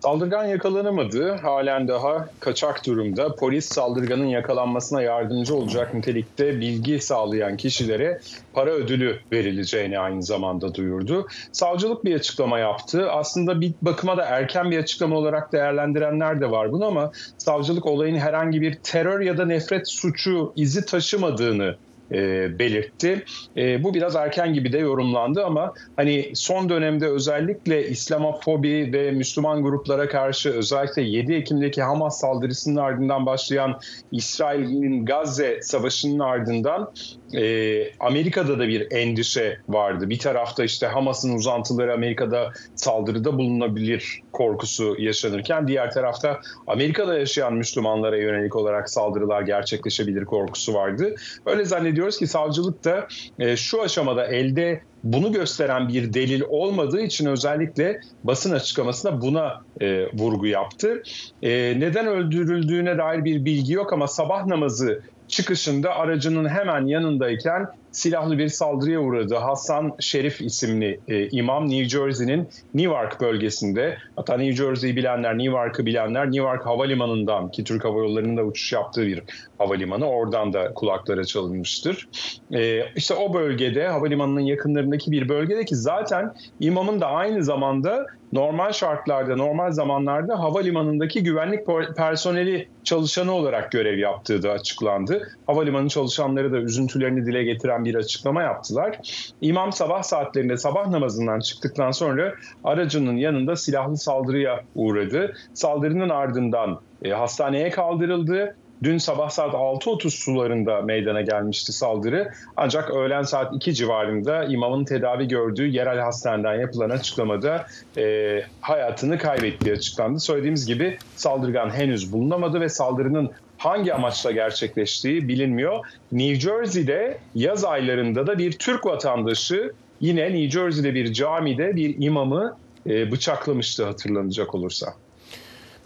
Saldırgan 0.00 0.44
yakalanamadı. 0.44 1.32
Halen 1.32 1.88
daha 1.88 2.28
kaçak 2.40 2.86
durumda. 2.86 3.34
Polis 3.34 3.68
saldırganın 3.68 4.26
yakalanmasına 4.26 5.02
yardımcı 5.02 5.54
olacak 5.54 5.94
nitelikte 5.94 6.60
bilgi 6.60 7.00
sağlayan 7.00 7.56
kişilere 7.56 8.20
para 8.52 8.70
ödülü 8.70 9.18
verileceğini 9.32 9.98
aynı 9.98 10.22
zamanda 10.22 10.74
duyurdu. 10.74 11.26
Savcılık 11.52 12.04
bir 12.04 12.14
açıklama 12.14 12.58
yaptı. 12.58 13.10
Aslında 13.10 13.60
bir 13.60 13.74
bakıma 13.82 14.16
da 14.16 14.24
erken 14.24 14.70
bir 14.70 14.78
açıklama 14.78 15.16
olarak 15.16 15.52
değerlendirenler 15.52 16.40
de 16.40 16.50
var 16.50 16.72
bunu 16.72 16.86
ama 16.86 17.10
savcılık 17.38 17.86
olayın 17.86 18.16
herhangi 18.16 18.60
bir 18.60 18.74
terör 18.74 19.20
ya 19.20 19.38
da 19.38 19.44
nefret 19.44 19.88
suçu 19.88 20.52
izi 20.56 20.86
taşımadığını 20.86 21.76
e, 22.12 22.58
belirtti. 22.58 23.24
E, 23.56 23.84
bu 23.84 23.94
biraz 23.94 24.16
erken 24.16 24.54
gibi 24.54 24.72
de 24.72 24.78
yorumlandı 24.78 25.44
ama 25.44 25.74
hani 25.96 26.30
son 26.34 26.68
dönemde 26.68 27.08
özellikle 27.08 27.88
İslamofobi 27.88 28.92
ve 28.92 29.10
Müslüman 29.10 29.62
gruplara 29.62 30.08
karşı 30.08 30.50
özellikle 30.50 31.02
7 31.02 31.34
Ekim'deki 31.34 31.82
Hamas 31.82 32.20
saldırısının 32.20 32.76
ardından 32.76 33.26
başlayan 33.26 33.80
İsrail'in 34.12 35.04
Gazze 35.04 35.58
savaşının 35.62 36.18
ardından 36.18 36.92
e, 37.34 37.92
Amerika'da 38.00 38.58
da 38.58 38.68
bir 38.68 38.86
endişe 38.90 39.58
vardı. 39.68 40.10
Bir 40.10 40.18
tarafta 40.18 40.64
işte 40.64 40.86
Hamas'ın 40.86 41.34
uzantıları 41.34 41.94
Amerika'da 41.94 42.52
saldırıda 42.74 43.38
bulunabilir 43.38 44.22
korkusu 44.32 44.96
yaşanırken 44.98 45.68
diğer 45.68 45.90
tarafta 45.90 46.40
Amerika'da 46.66 47.18
yaşayan 47.18 47.54
Müslümanlara 47.54 48.16
yönelik 48.16 48.56
olarak 48.56 48.90
saldırılar 48.90 49.42
gerçekleşebilir 49.42 50.24
korkusu 50.24 50.74
vardı. 50.74 51.14
Öyle 51.46 51.64
zannediyoruz 51.98 52.18
ki 52.18 52.26
savcılık 52.26 52.84
da 52.84 53.08
e, 53.38 53.56
şu 53.56 53.82
aşamada 53.82 54.26
elde 54.26 54.80
bunu 55.04 55.32
gösteren 55.32 55.88
bir 55.88 56.12
delil 56.12 56.42
olmadığı 56.48 57.00
için 57.00 57.26
özellikle 57.26 58.00
basın 58.24 58.52
açıklamasında 58.54 59.20
buna 59.20 59.62
e, 59.80 60.06
vurgu 60.12 60.46
yaptı. 60.46 61.02
E, 61.42 61.80
neden 61.80 62.06
öldürüldüğüne 62.06 62.98
dair 62.98 63.24
bir 63.24 63.44
bilgi 63.44 63.72
yok 63.72 63.92
ama 63.92 64.06
sabah 64.06 64.46
namazı 64.46 65.02
çıkışında 65.28 65.94
aracının 65.94 66.48
hemen 66.48 66.86
yanındayken 66.86 67.66
silahlı 67.92 68.38
bir 68.38 68.48
saldırıya 68.48 69.00
uğradı. 69.00 69.34
Hasan 69.34 69.92
Şerif 70.00 70.40
isimli 70.40 71.00
e, 71.08 71.28
imam 71.28 71.68
New 71.68 71.88
Jersey'nin 71.88 72.48
Newark 72.74 73.20
bölgesinde. 73.20 73.98
Hatta 74.16 74.36
New 74.36 74.64
Jersey'yi 74.64 74.96
bilenler, 74.96 75.38
Newark'ı 75.38 75.86
bilenler 75.86 76.32
Newark 76.32 76.66
Havalimanı'ndan 76.66 77.50
ki 77.50 77.64
Türk 77.64 77.84
Hava 77.84 77.98
Yolları'nın 77.98 78.36
da 78.36 78.42
uçuş 78.44 78.72
yaptığı 78.72 79.06
bir 79.06 79.22
havalimanı. 79.58 80.08
Oradan 80.08 80.52
da 80.52 80.74
kulaklara 80.74 81.24
çalınmıştır. 81.24 82.08
E, 82.52 82.82
işte 82.96 83.14
o 83.14 83.34
bölgede 83.34 83.88
havalimanının 83.88 84.40
yakınlarındaki 84.40 85.10
bir 85.10 85.28
bölgede 85.28 85.64
ki 85.64 85.76
zaten 85.76 86.34
imamın 86.60 87.00
da 87.00 87.06
aynı 87.06 87.44
zamanda 87.44 88.06
normal 88.32 88.72
şartlarda, 88.72 89.36
normal 89.36 89.72
zamanlarda 89.72 90.38
havalimanındaki 90.38 91.22
güvenlik 91.22 91.66
personeli 91.96 92.68
çalışanı 92.84 93.32
olarak 93.32 93.72
görev 93.72 93.98
yaptığı 93.98 94.42
da 94.42 94.50
açıklandı. 94.50 95.28
Havalimanı 95.46 95.88
çalışanları 95.88 96.52
da 96.52 96.56
üzüntülerini 96.56 97.26
dile 97.26 97.44
getiren 97.44 97.84
bir 97.84 97.94
açıklama 97.94 98.42
yaptılar. 98.42 98.98
İmam 99.40 99.72
sabah 99.72 100.02
saatlerinde 100.02 100.56
sabah 100.56 100.88
namazından 100.88 101.40
çıktıktan 101.40 101.90
sonra 101.90 102.34
aracının 102.64 103.16
yanında 103.16 103.56
silahlı 103.56 103.96
saldırıya 103.96 104.60
uğradı. 104.74 105.32
Saldırının 105.54 106.08
ardından 106.08 106.80
e, 107.04 107.10
hastaneye 107.10 107.70
kaldırıldı 107.70 108.56
Dün 108.82 108.98
sabah 108.98 109.30
saat 109.30 109.54
6.30 109.54 110.10
sularında 110.10 110.82
meydana 110.82 111.22
gelmişti 111.22 111.72
saldırı. 111.72 112.32
Ancak 112.56 112.90
öğlen 112.90 113.22
saat 113.22 113.54
2 113.54 113.74
civarında 113.74 114.44
imamın 114.44 114.84
tedavi 114.84 115.28
gördüğü 115.28 115.66
yerel 115.66 115.98
hastaneden 115.98 116.54
yapılan 116.60 116.90
açıklamada 116.90 117.66
e, 117.96 118.42
hayatını 118.60 119.18
kaybettiği 119.18 119.74
açıklandı. 119.74 120.20
Söylediğimiz 120.20 120.66
gibi 120.66 120.98
saldırgan 121.16 121.70
henüz 121.70 122.12
bulunamadı 122.12 122.60
ve 122.60 122.68
saldırının 122.68 123.30
hangi 123.58 123.94
amaçla 123.94 124.30
gerçekleştiği 124.30 125.28
bilinmiyor. 125.28 125.86
New 126.12 126.40
Jersey'de 126.40 127.18
yaz 127.34 127.64
aylarında 127.64 128.26
da 128.26 128.38
bir 128.38 128.52
Türk 128.52 128.86
vatandaşı 128.86 129.72
yine 130.00 130.24
New 130.24 130.50
Jersey'de 130.50 130.94
bir 130.94 131.12
camide 131.12 131.76
bir 131.76 132.02
imamı 132.02 132.56
e, 132.86 133.12
bıçaklamıştı 133.12 133.84
hatırlanacak 133.84 134.54
olursa. 134.54 134.94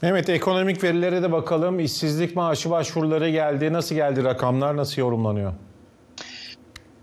Mehmet 0.02 0.28
ekonomik 0.28 0.85
verilere 0.85 1.23
de 1.23 1.32
bakalım. 1.32 1.80
İşsizlik 1.80 2.37
maaşı 2.37 2.71
başvuruları 2.71 3.30
geldi. 3.30 3.73
Nasıl 3.73 3.94
geldi 3.94 4.25
rakamlar? 4.25 4.76
Nasıl 4.76 5.02
yorumlanıyor? 5.02 5.52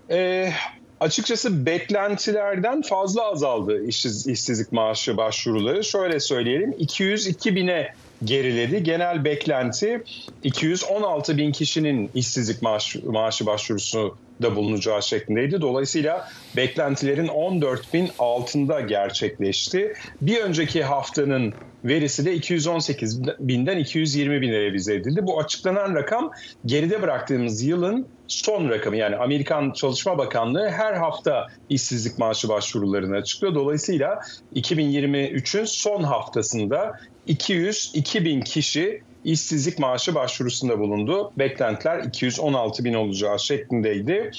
Ee, 0.09 0.51
açıkçası 0.99 1.65
beklentilerden 1.65 2.81
fazla 2.81 3.31
azaldı 3.31 3.85
işsiz, 3.85 4.27
işsizlik 4.27 4.71
maaşı 4.71 5.17
başvuruları. 5.17 5.83
Şöyle 5.83 6.19
söyleyelim 6.19 6.75
202 6.79 7.55
bine 7.55 7.93
geriledi. 8.23 8.83
Genel 8.83 9.25
beklenti 9.25 10.03
216 10.43 11.37
bin 11.37 11.51
kişinin 11.51 12.09
işsizlik 12.15 12.61
maaş, 12.61 12.95
maaşı 12.95 13.45
başvurusu 13.45 14.17
da 14.41 14.55
bulunacağı 14.55 15.03
şeklindeydi. 15.03 15.61
Dolayısıyla 15.61 16.29
beklentilerin 16.55 17.27
14 17.27 17.93
bin 17.93 18.09
altında 18.19 18.81
gerçekleşti. 18.81 19.93
Bir 20.21 20.41
önceki 20.41 20.83
haftanın 20.83 21.53
verisi 21.83 22.25
de 22.25 22.33
218 22.33 23.21
binden 23.39 23.77
220 23.77 24.41
bin 24.41 24.51
revize 24.51 24.95
edildi. 24.95 25.19
Bu 25.23 25.39
açıklanan 25.39 25.95
rakam 25.95 26.31
geride 26.65 27.01
bıraktığımız 27.01 27.63
yılın 27.63 28.07
son 28.27 28.69
rakamı 28.69 28.97
yani 28.97 29.15
Amerikan 29.15 29.71
Çalışma 29.71 30.17
Bakanlığı 30.17 30.69
her 30.69 30.93
hafta 30.93 31.47
işsizlik 31.69 32.19
maaşı 32.19 32.49
başvurularını 32.49 33.15
açıklıyor. 33.15 33.55
Dolayısıyla 33.55 34.19
2023'ün 34.55 35.65
son 35.65 36.03
haftasında 36.03 36.99
202 37.29 38.25
bin 38.25 38.41
kişi 38.41 39.01
işsizlik 39.23 39.79
maaşı 39.79 40.15
başvurusunda 40.15 40.79
bulundu. 40.79 41.31
Beklentiler 41.37 42.03
216 42.03 42.83
bin 42.83 42.93
olacağı 42.93 43.39
şeklindeydi. 43.39 44.31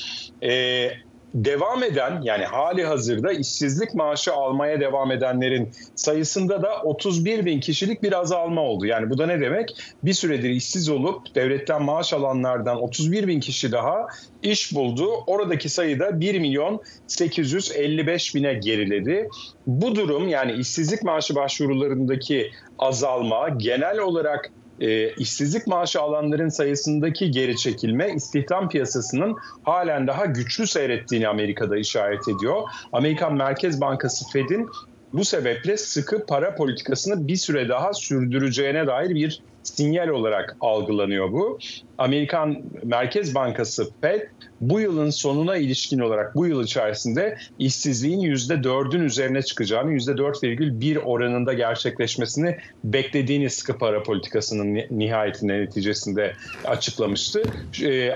Ee, 0.42 0.90
devam 1.34 1.82
eden 1.82 2.20
yani 2.22 2.44
hali 2.44 2.84
hazırda 2.84 3.32
işsizlik 3.32 3.94
maaşı 3.94 4.32
almaya 4.32 4.80
devam 4.80 5.12
edenlerin 5.12 5.70
sayısında 5.94 6.62
da 6.62 6.82
31 6.82 7.44
bin 7.44 7.60
kişilik 7.60 8.02
bir 8.02 8.12
azalma 8.12 8.60
oldu. 8.60 8.86
Yani 8.86 9.10
bu 9.10 9.18
da 9.18 9.26
ne 9.26 9.40
demek? 9.40 9.76
Bir 10.04 10.12
süredir 10.12 10.50
işsiz 10.50 10.88
olup 10.88 11.34
devletten 11.34 11.82
maaş 11.82 12.12
alanlardan 12.12 12.82
31 12.82 13.26
bin 13.26 13.40
kişi 13.40 13.72
daha 13.72 14.06
iş 14.42 14.74
buldu. 14.74 15.08
Oradaki 15.26 15.68
sayıda 15.68 16.20
1 16.20 16.40
milyon 16.40 16.80
855 17.06 18.34
bine 18.34 18.54
geriledi. 18.54 19.28
Bu 19.66 19.94
durum 19.94 20.28
yani 20.28 20.52
işsizlik 20.52 21.02
maaşı 21.02 21.34
başvurularındaki 21.34 22.50
azalma 22.78 23.48
genel 23.48 23.98
olarak 23.98 24.50
e, 24.80 25.14
işsizlik 25.14 25.66
maaşı 25.66 26.00
alanların 26.00 26.48
sayısındaki 26.48 27.30
geri 27.30 27.56
çekilme 27.56 28.12
istihdam 28.12 28.68
piyasasının 28.68 29.36
halen 29.62 30.06
daha 30.06 30.26
güçlü 30.26 30.66
seyrettiğini 30.66 31.28
Amerika'da 31.28 31.76
işaret 31.76 32.28
ediyor. 32.28 32.62
Amerikan 32.92 33.34
Merkez 33.34 33.80
Bankası 33.80 34.24
Fed'in 34.32 34.68
bu 35.12 35.24
sebeple 35.24 35.76
sıkı 35.76 36.26
para 36.26 36.54
politikasını 36.54 37.28
bir 37.28 37.36
süre 37.36 37.68
daha 37.68 37.92
sürdüreceğine 37.92 38.86
dair 38.86 39.14
bir 39.14 39.42
sinyal 39.62 40.08
olarak 40.08 40.56
algılanıyor 40.60 41.32
bu. 41.32 41.58
Amerikan 41.98 42.62
Merkez 42.84 43.34
Bankası 43.34 43.90
Fed 44.00 44.20
bu 44.60 44.80
yılın 44.80 45.10
sonuna 45.10 45.56
ilişkin 45.56 45.98
olarak 45.98 46.34
bu 46.34 46.46
yıl 46.46 46.64
içerisinde 46.64 47.38
işsizliğin 47.58 48.20
%4'ün 48.20 49.04
üzerine 49.04 49.42
çıkacağını, 49.42 49.92
%4,1 49.92 50.98
oranında 50.98 51.52
gerçekleşmesini 51.52 52.56
beklediğini 52.84 53.50
sıkı 53.50 53.78
para 53.78 54.02
politikasının 54.02 54.80
nihayetinde 54.90 55.60
neticesinde 55.60 56.32
açıklamıştı. 56.64 57.42
Ee, 57.82 58.12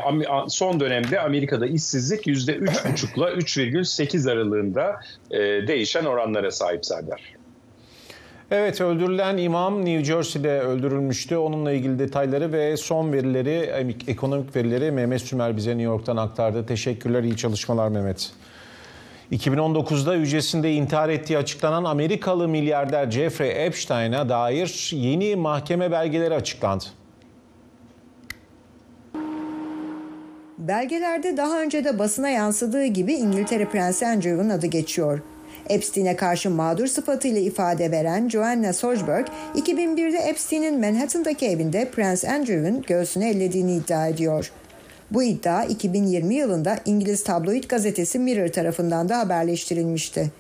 son 0.49 0.81
dönemde 0.81 1.21
Amerika'da 1.21 1.67
işsizlik 1.67 2.27
%3,5 2.27 3.61
ile 3.61 3.75
3,8 3.75 4.33
aralığında 4.33 5.01
e, 5.31 5.39
değişen 5.41 6.05
oranlara 6.05 6.51
sahip 6.51 6.87
Serdar. 6.87 7.34
Evet 8.57 8.81
öldürülen 8.81 9.37
imam 9.37 9.85
New 9.85 10.05
Jersey'de 10.05 10.61
öldürülmüştü. 10.61 11.37
Onunla 11.37 11.73
ilgili 11.73 11.99
detayları 11.99 12.53
ve 12.53 12.77
son 12.77 13.13
verileri, 13.13 13.73
ekonomik 14.09 14.57
verileri 14.57 14.91
Mehmet 14.91 15.21
Sümer 15.21 15.57
bize 15.57 15.71
New 15.71 15.83
York'tan 15.83 16.17
aktardı. 16.17 16.67
Teşekkürler, 16.67 17.23
iyi 17.23 17.37
çalışmalar 17.37 17.89
Mehmet. 17.89 18.33
2019'da 19.33 20.15
hücresinde 20.15 20.73
intihar 20.73 21.09
ettiği 21.09 21.39
açıklanan 21.39 21.85
Amerikalı 21.85 22.49
milyarder 22.49 23.11
Jeffrey 23.11 23.67
Epstein'a 23.67 24.29
dair 24.29 24.91
yeni 24.93 25.37
mahkeme 25.37 25.91
belgeleri 25.91 26.35
açıklandı. 26.35 26.85
Belgelerde 30.59 31.37
daha 31.37 31.63
önce 31.63 31.85
de 31.85 31.99
basına 31.99 32.29
yansıdığı 32.29 32.85
gibi 32.87 33.13
İngiltere 33.13 33.65
Prensi 33.65 34.07
Andrew'un 34.07 34.51
adı 34.51 34.67
geçiyor. 34.67 35.21
Epstein'e 35.69 36.17
karşı 36.17 36.51
mağdur 36.51 36.87
sıfatıyla 36.87 37.41
ifade 37.41 37.91
veren 37.91 38.29
Joanna 38.29 38.73
Sojberg, 38.73 39.27
2001'de 39.55 40.19
Epstein'in 40.19 40.81
Manhattan'daki 40.81 41.47
evinde 41.47 41.91
Prens 41.91 42.25
Andrew'un 42.25 42.83
göğsünü 42.83 43.25
ellediğini 43.25 43.77
iddia 43.77 44.09
ediyor. 44.09 44.51
Bu 45.11 45.23
iddia 45.23 45.65
2020 45.65 46.35
yılında 46.35 46.79
İngiliz 46.85 47.25
tabloid 47.25 47.65
gazetesi 47.65 48.19
Mirror 48.19 48.49
tarafından 48.49 49.09
da 49.09 49.19
haberleştirilmişti. 49.19 50.31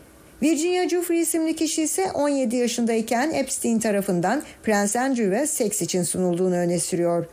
Virginia 0.43 0.85
Giuffre 0.85 1.21
isimli 1.21 1.57
kişi 1.57 1.83
ise 1.83 2.12
17 2.12 2.57
yaşındayken 2.57 3.31
Epstein 3.31 3.78
tarafından 3.78 4.43
Prens 4.62 4.97
Andrew'e 4.97 5.47
seks 5.47 5.83
için 5.83 6.02
sunulduğunu 6.02 6.54
öne 6.54 6.78
sürüyor. 6.78 7.26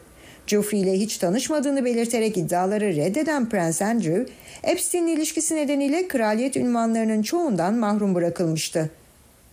Geoffrey 0.51 0.81
ile 0.81 0.93
hiç 0.93 1.17
tanışmadığını 1.17 1.85
belirterek 1.85 2.37
iddiaları 2.37 2.95
reddeden 2.95 3.49
Prens 3.49 3.81
Andrew, 3.81 4.25
Epstein 4.63 5.07
ilişkisi 5.07 5.55
nedeniyle 5.55 6.07
kraliyet 6.07 6.57
ünvanlarının 6.57 7.21
çoğundan 7.21 7.73
mahrum 7.73 8.15
bırakılmıştı. 8.15 8.89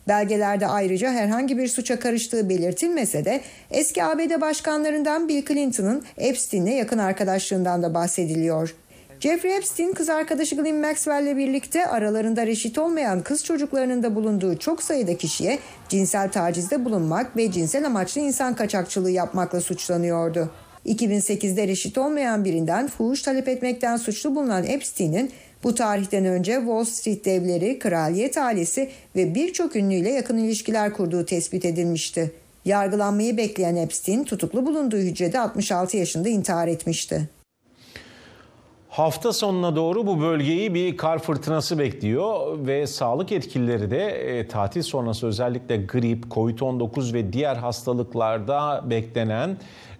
Belgelerde 0.08 0.66
ayrıca 0.66 1.12
herhangi 1.12 1.58
bir 1.58 1.68
suça 1.68 1.98
karıştığı 1.98 2.48
belirtilmese 2.48 3.24
de 3.24 3.40
eski 3.70 4.04
ABD 4.04 4.40
başkanlarından 4.40 5.28
Bill 5.28 5.44
Clinton'ın 5.46 6.02
Epstein'le 6.16 6.76
yakın 6.76 6.98
arkadaşlığından 6.98 7.82
da 7.82 7.94
bahsediliyor. 7.94 8.74
Jeffrey 9.20 9.56
Epstein 9.56 9.92
kız 9.92 10.10
arkadaşı 10.10 10.54
Ghislaine 10.56 10.88
Maxwell 10.88 11.22
ile 11.22 11.36
birlikte 11.36 11.86
aralarında 11.86 12.46
reşit 12.46 12.78
olmayan 12.78 13.22
kız 13.22 13.44
çocuklarının 13.44 14.02
da 14.02 14.14
bulunduğu 14.14 14.58
çok 14.58 14.82
sayıda 14.82 15.16
kişiye 15.16 15.58
cinsel 15.88 16.30
tacizde 16.30 16.84
bulunmak 16.84 17.36
ve 17.36 17.52
cinsel 17.52 17.86
amaçlı 17.86 18.20
insan 18.20 18.54
kaçakçılığı 18.54 19.10
yapmakla 19.10 19.60
suçlanıyordu. 19.60 20.50
2008'de 20.86 21.68
reşit 21.68 21.98
olmayan 21.98 22.44
birinden 22.44 22.88
fuhuş 22.88 23.22
talep 23.22 23.48
etmekten 23.48 23.96
suçlu 23.96 24.34
bulunan 24.34 24.64
Epstein'in 24.64 25.30
bu 25.64 25.74
tarihten 25.74 26.24
önce 26.24 26.54
Wall 26.54 26.84
Street 26.84 27.24
devleri, 27.24 27.78
kraliyet 27.78 28.38
ailesi 28.38 28.90
ve 29.16 29.34
birçok 29.34 29.76
ünlüyle 29.76 30.10
yakın 30.10 30.38
ilişkiler 30.38 30.92
kurduğu 30.92 31.24
tespit 31.24 31.64
edilmişti. 31.64 32.32
Yargılanmayı 32.64 33.36
bekleyen 33.36 33.76
Epstein 33.76 34.24
tutuklu 34.24 34.66
bulunduğu 34.66 34.96
hücrede 34.96 35.40
66 35.40 35.96
yaşında 35.96 36.28
intihar 36.28 36.68
etmişti. 36.68 37.28
Hafta 38.88 39.32
sonuna 39.32 39.76
doğru 39.76 40.06
bu 40.06 40.20
bölgeyi 40.20 40.74
bir 40.74 40.96
kar 40.96 41.18
fırtınası 41.18 41.78
bekliyor 41.78 42.58
ve 42.66 42.86
sağlık 42.86 43.30
yetkilileri 43.30 43.90
de 43.90 44.06
e, 44.06 44.48
tatil 44.48 44.82
sonrası 44.82 45.26
özellikle 45.26 45.76
grip, 45.76 46.24
Covid-19 46.24 47.14
ve 47.14 47.32
diğer 47.32 47.56
hastalıklarda 47.56 48.84
beklenen 48.90 49.56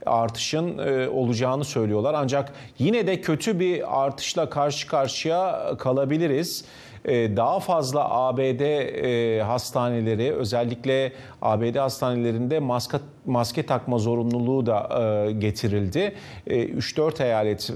artışın 0.09 0.79
e, 0.79 1.09
olacağını 1.09 1.65
söylüyorlar. 1.65 2.15
Ancak 2.15 2.53
yine 2.79 3.07
de 3.07 3.21
kötü 3.21 3.61
bir 3.61 4.03
artışla 4.05 4.51
karşı 4.51 4.89
karşıya 4.89 5.73
kalabiliriz. 5.79 6.65
E, 7.09 7.37
daha 7.37 7.61
fazla 7.61 8.11
ABD 8.11 8.61
e, 8.61 9.43
hastaneleri 9.43 10.35
özellikle 10.35 11.13
ABD 11.43 11.77
hastanelerinde 11.77 12.59
maske, 12.59 12.99
maske 13.27 13.67
takma 13.67 13.99
zorunluluğu 13.99 14.67
da 14.67 14.89
e, 15.29 15.33
getirildi. 15.33 16.15
3-4 16.47 17.25
eyalet 17.25 17.71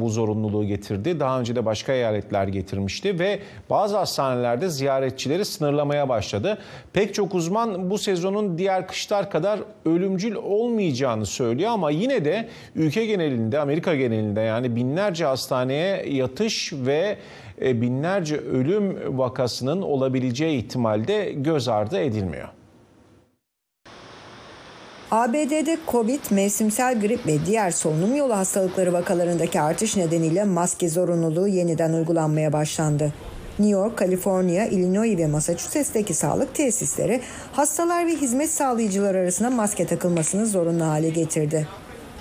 bu 0.00 0.08
zorunluluğu 0.08 0.64
getirdi. 0.64 1.20
Daha 1.20 1.40
önce 1.40 1.56
de 1.56 1.64
başka 1.64 1.92
eyaletler 1.92 2.48
getirmişti 2.48 3.18
ve 3.18 3.38
bazı 3.70 3.96
hastanelerde 3.96 4.68
ziyaretçileri 4.68 5.44
sınırlamaya 5.44 6.08
başladı. 6.08 6.58
Pek 6.92 7.14
çok 7.14 7.34
uzman 7.34 7.90
bu 7.90 7.98
sezonun 7.98 8.58
diğer 8.58 8.88
kışlar 8.88 9.30
kadar 9.30 9.60
ölümcül 9.84 10.34
olmayacağını 10.34 11.26
söylüyor 11.26 11.70
ama 11.70 11.90
yine 11.90 12.24
de 12.24 12.48
ülke 12.76 13.06
genelinde, 13.06 13.58
Amerika 13.58 13.94
genelinde 13.96 14.40
yani 14.40 14.76
binlerce 14.76 15.24
hastaneye 15.24 16.06
yatış 16.08 16.72
ve 16.72 17.16
e, 17.51 17.51
binlerce 17.62 18.36
ölüm 18.36 19.18
vakasının 19.18 19.82
olabileceği 19.82 20.64
ihtimalde 20.64 21.32
göz 21.32 21.68
ardı 21.68 21.98
edilmiyor. 21.98 22.48
ABD'de 25.10 25.78
Covid, 25.88 26.20
mevsimsel 26.30 27.00
grip 27.00 27.26
ve 27.26 27.46
diğer 27.46 27.70
solunum 27.70 28.16
yolu 28.16 28.36
hastalıkları 28.36 28.92
vakalarındaki 28.92 29.60
artış 29.60 29.96
nedeniyle 29.96 30.44
maske 30.44 30.88
zorunluluğu 30.88 31.48
yeniden 31.48 31.92
uygulanmaya 31.92 32.52
başlandı. 32.52 33.12
New 33.58 33.80
York, 33.80 33.96
Kaliforniya, 33.96 34.66
Illinois 34.66 35.18
ve 35.18 35.26
Massachusetts'teki 35.26 36.14
sağlık 36.14 36.54
tesisleri 36.54 37.20
hastalar 37.52 38.06
ve 38.06 38.16
hizmet 38.16 38.50
sağlayıcılar 38.50 39.14
arasında 39.14 39.50
maske 39.50 39.86
takılmasını 39.86 40.46
zorunlu 40.46 40.84
hale 40.84 41.08
getirdi. 41.08 41.68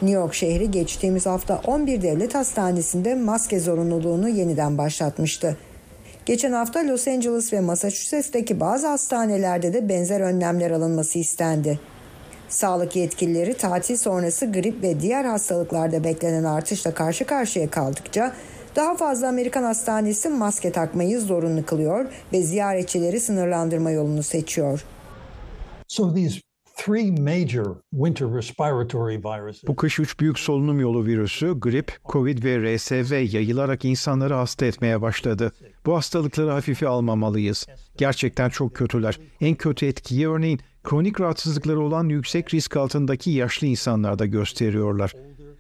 New 0.02 0.20
York 0.20 0.34
şehri 0.34 0.72
geçtiğimiz 0.72 1.26
hafta 1.26 1.62
11 1.68 2.02
devlet 2.02 2.36
hastanesinde 2.36 3.16
maske 3.16 3.60
zorunluluğunu 3.60 4.30
yeniden 4.30 4.78
başlatmıştı. 4.78 5.58
Geçen 6.26 6.52
hafta 6.52 6.88
Los 6.88 7.08
Angeles 7.08 7.54
ve 7.54 7.60
Massachusetts'teki 7.60 8.60
bazı 8.60 8.88
hastanelerde 8.88 9.74
de 9.74 9.90
benzer 9.90 10.22
önlemler 10.22 10.72
alınması 10.72 11.20
istendi. 11.20 11.80
Sağlık 12.50 12.96
yetkilileri 12.96 13.54
tatil 13.54 13.98
sonrası 13.98 14.52
grip 14.52 14.84
ve 14.84 15.00
diğer 15.00 15.26
hastalıklarda 15.26 16.04
beklenen 16.04 16.44
artışla 16.44 16.94
karşı 16.94 17.26
karşıya 17.26 17.70
kaldıkça 17.70 18.34
daha 18.76 18.96
fazla 18.96 19.28
Amerikan 19.28 19.64
hastanesi 19.64 20.30
maske 20.30 20.72
takmayı 20.72 21.22
zorunlu 21.22 21.66
kılıyor 21.66 22.06
ve 22.34 22.42
ziyaretçileri 22.42 23.20
sınırlandırma 23.20 23.92
yolunu 23.92 24.24
seçiyor. 24.24 24.86
So 25.88 26.14
these 26.14 26.51
bu 29.68 29.76
kış 29.76 30.00
üç 30.00 30.20
büyük 30.20 30.40
solunum 30.40 30.80
yolu 30.80 31.06
virüsü, 31.06 31.60
grip, 31.60 31.98
covid 32.06 32.44
ve 32.44 32.76
RSV 32.76 33.14
yayılarak 33.14 33.86
insanları 33.86 34.34
hasta 34.34 34.66
etmeye 34.66 35.02
başladı. 35.02 35.52
Bu 35.86 35.96
hastalıkları 35.96 36.52
hafife 36.52 36.88
almamalıyız. 36.88 37.68
Gerçekten 37.98 38.50
çok 38.50 38.76
kötüler. 38.76 39.20
En 39.42 39.56
kötü 39.56 39.86
etkiyi 39.86 40.30
örneğin 40.30 40.60
kronik 40.84 41.22
rahatsızlıkları 41.22 41.80
olan 41.80 42.10
yüksek 42.10 42.54
risk 42.54 42.78
altındaki 42.78 43.32
yaşlı 43.32 43.68
insanlarda 43.68 44.26
gösteriyorlar. 44.26 45.14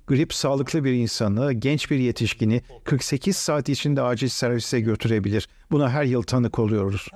Grip 0.07 0.33
sağlıklı 0.33 0.83
bir 0.83 0.93
insanı, 0.93 1.53
genç 1.53 1.91
bir 1.91 1.97
yetişkini 1.97 2.61
48 2.83 3.37
saat 3.37 3.69
içinde 3.69 4.01
acil 4.01 4.27
servise 4.27 4.79
götürebilir. 4.79 5.49
Buna 5.71 5.89
her 5.89 6.03
yıl 6.03 6.23
tanık 6.23 6.59
oluyoruz. 6.59 7.07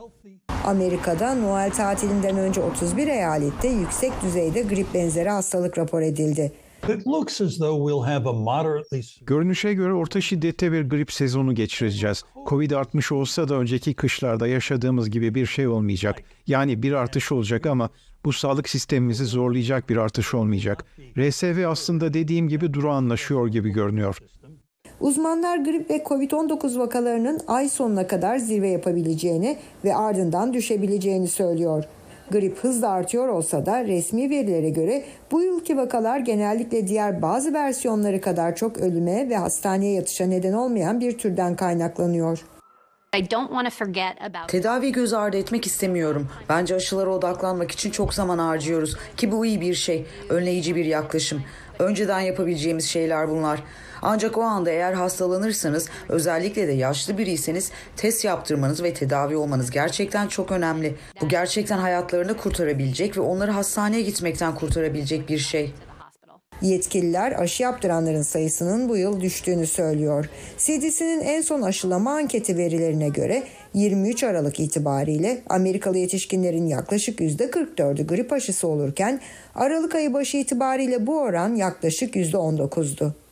Amerika'da 0.64 1.36
Noel 1.36 1.72
tatilinden 1.72 2.38
önce 2.38 2.62
31 2.62 3.08
eyalette 3.08 3.68
yüksek 3.68 4.12
düzeyde 4.24 4.62
grip 4.62 4.94
benzeri 4.94 5.30
hastalık 5.30 5.78
rapor 5.78 6.02
edildi. 6.02 6.52
Görünüşe 9.26 9.74
göre 9.74 9.94
orta 9.94 10.22
şiddette 10.22 10.72
bir 10.72 10.90
grip 10.90 11.12
sezonu 11.12 11.56
geçireceğiz. 11.56 12.24
Covid 12.48 12.72
artmış 12.72 13.12
olsa 13.12 13.50
da 13.50 13.56
önceki 13.56 13.94
kışlarda 13.94 14.48
yaşadığımız 14.48 15.10
gibi 15.10 15.36
bir 15.36 15.46
şey 15.46 15.68
olmayacak. 15.68 16.24
Yani 16.48 16.84
bir 16.84 16.92
artış 16.94 17.32
olacak 17.32 17.66
ama 17.66 17.90
bu 18.26 18.34
sağlık 18.34 18.70
sistemimizi 18.70 19.26
zorlayacak 19.26 19.90
bir 19.90 19.98
artış 19.98 20.34
olmayacak. 20.34 20.86
RSV 21.18 21.66
aslında 21.68 22.14
dediğim 22.14 22.50
gibi 22.50 22.74
durağanlaşıyor 22.74 23.48
gibi 23.48 23.70
görünüyor. 23.70 24.18
Uzmanlar 25.00 25.58
grip 25.58 25.90
ve 25.90 25.98
COVID-19 25.98 26.80
vakalarının 26.80 27.40
ay 27.48 27.70
sonuna 27.70 28.08
kadar 28.08 28.38
zirve 28.38 28.70
yapabileceğini 28.70 29.58
ve 29.86 29.96
ardından 29.96 30.54
düşebileceğini 30.54 31.28
söylüyor. 31.28 31.84
Grip 32.32 32.58
hızla 32.58 32.90
artıyor 32.90 33.28
olsa 33.28 33.66
da 33.66 33.86
resmi 33.86 34.30
verilere 34.30 34.70
göre 34.70 35.04
bu 35.32 35.42
yılki 35.42 35.78
vakalar 35.78 36.20
genellikle 36.20 36.88
diğer 36.88 37.22
bazı 37.22 37.54
versiyonları 37.54 38.22
kadar 38.22 38.56
çok 38.56 38.78
ölüme 38.78 39.30
ve 39.30 39.38
hastaneye 39.38 39.94
yatışa 39.94 40.26
neden 40.26 40.54
olmayan 40.54 41.00
bir 41.00 41.18
türden 41.18 41.56
kaynaklanıyor. 41.56 42.46
Tedavi 44.48 44.92
göz 44.92 45.14
ardı 45.14 45.38
etmek 45.38 45.66
istemiyorum. 45.66 46.28
Bence 46.50 46.76
aşılara 46.76 47.10
odaklanmak 47.10 47.72
için 47.72 47.92
çok 47.92 48.14
zaman 48.14 48.38
harcıyoruz 48.38 48.98
ki 49.18 49.32
bu 49.32 49.46
iyi 49.46 49.62
bir 49.62 49.74
şey, 49.74 50.06
önleyici 50.30 50.76
bir 50.76 50.86
yaklaşım. 50.86 51.44
Önceden 51.80 52.20
yapabileceğimiz 52.20 52.86
şeyler 52.86 53.30
bunlar. 53.30 53.60
Ancak 54.08 54.38
o 54.38 54.42
anda 54.42 54.72
eğer 54.72 54.94
hastalanırsanız 54.94 55.90
özellikle 56.10 56.68
de 56.68 56.72
yaşlı 56.72 57.18
biriyseniz 57.18 57.72
test 57.98 58.26
yaptırmanız 58.26 58.84
ve 58.84 58.94
tedavi 58.94 59.36
olmanız 59.36 59.72
gerçekten 59.72 60.28
çok 60.28 60.52
önemli. 60.52 60.96
Bu 61.22 61.28
gerçekten 61.28 61.78
hayatlarını 61.78 62.38
kurtarabilecek 62.38 63.18
ve 63.18 63.22
onları 63.22 63.52
hastaneye 63.52 64.02
gitmekten 64.02 64.56
kurtarabilecek 64.56 65.30
bir 65.30 65.38
şey. 65.38 65.74
Yetkililer 66.62 67.42
aşı 67.42 67.64
yaptıranların 67.64 68.22
sayısının 68.22 68.90
bu 68.90 68.98
yıl 68.98 69.22
düştüğünü 69.22 69.68
söylüyor. 69.68 70.30
CDC'nin 70.58 71.20
en 71.20 71.42
son 71.42 71.62
aşılama 71.62 72.12
anketi 72.12 72.58
verilerine 72.58 73.10
göre 73.10 73.44
23 73.74 74.24
Aralık 74.24 74.60
itibariyle 74.60 75.42
Amerikalı 75.50 75.98
yetişkinlerin 75.98 76.68
yaklaşık 76.68 77.20
%44'ü 77.20 78.08
grip 78.08 78.34
aşısı 78.34 78.68
olurken 78.68 79.22
Aralık 79.56 79.96
ayı 79.96 80.14
başı 80.14 80.38
itibariyle 80.38 81.08
bu 81.08 81.20
oran 81.20 81.56
yaklaşık 81.56 82.16
%19'du. 82.16 83.25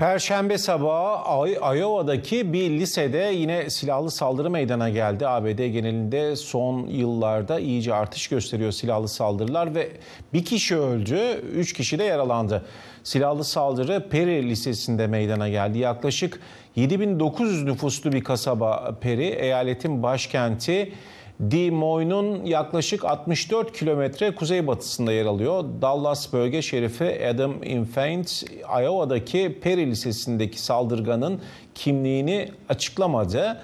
Perşembe 0.00 0.58
sabahı 0.58 1.48
Iowa'daki 1.50 2.52
bir 2.52 2.70
lisede 2.70 3.32
yine 3.34 3.70
silahlı 3.70 4.10
saldırı 4.10 4.50
meydana 4.50 4.88
geldi. 4.88 5.28
ABD 5.28 5.66
genelinde 5.66 6.36
son 6.36 6.86
yıllarda 6.86 7.60
iyice 7.60 7.94
artış 7.94 8.28
gösteriyor 8.28 8.72
silahlı 8.72 9.08
saldırılar 9.08 9.74
ve 9.74 9.88
bir 10.32 10.44
kişi 10.44 10.76
öldü, 10.76 11.18
üç 11.54 11.72
kişi 11.72 11.98
de 11.98 12.04
yaralandı. 12.04 12.64
Silahlı 13.04 13.44
saldırı 13.44 14.08
Perry 14.10 14.48
Lisesi'nde 14.48 15.06
meydana 15.06 15.48
geldi. 15.48 15.78
Yaklaşık 15.78 16.40
7900 16.76 17.64
nüfuslu 17.64 18.12
bir 18.12 18.24
kasaba 18.24 18.98
Perry, 19.00 19.28
eyaletin 19.28 20.02
başkenti 20.02 20.92
Des 21.40 21.70
Moines'un 21.70 22.44
yaklaşık 22.44 23.04
64 23.04 23.72
kilometre 23.72 24.34
kuzeybatısında 24.34 25.12
yer 25.12 25.26
alıyor. 25.26 25.64
Dallas 25.82 26.32
bölge 26.32 26.62
şerifi 26.62 27.26
Adam 27.34 27.62
Infant, 27.62 28.44
Iowa'daki 28.82 29.58
Perry 29.62 29.86
Lisesi'ndeki 29.90 30.62
saldırganın 30.62 31.40
kimliğini 31.74 32.48
açıklamadı. 32.68 33.60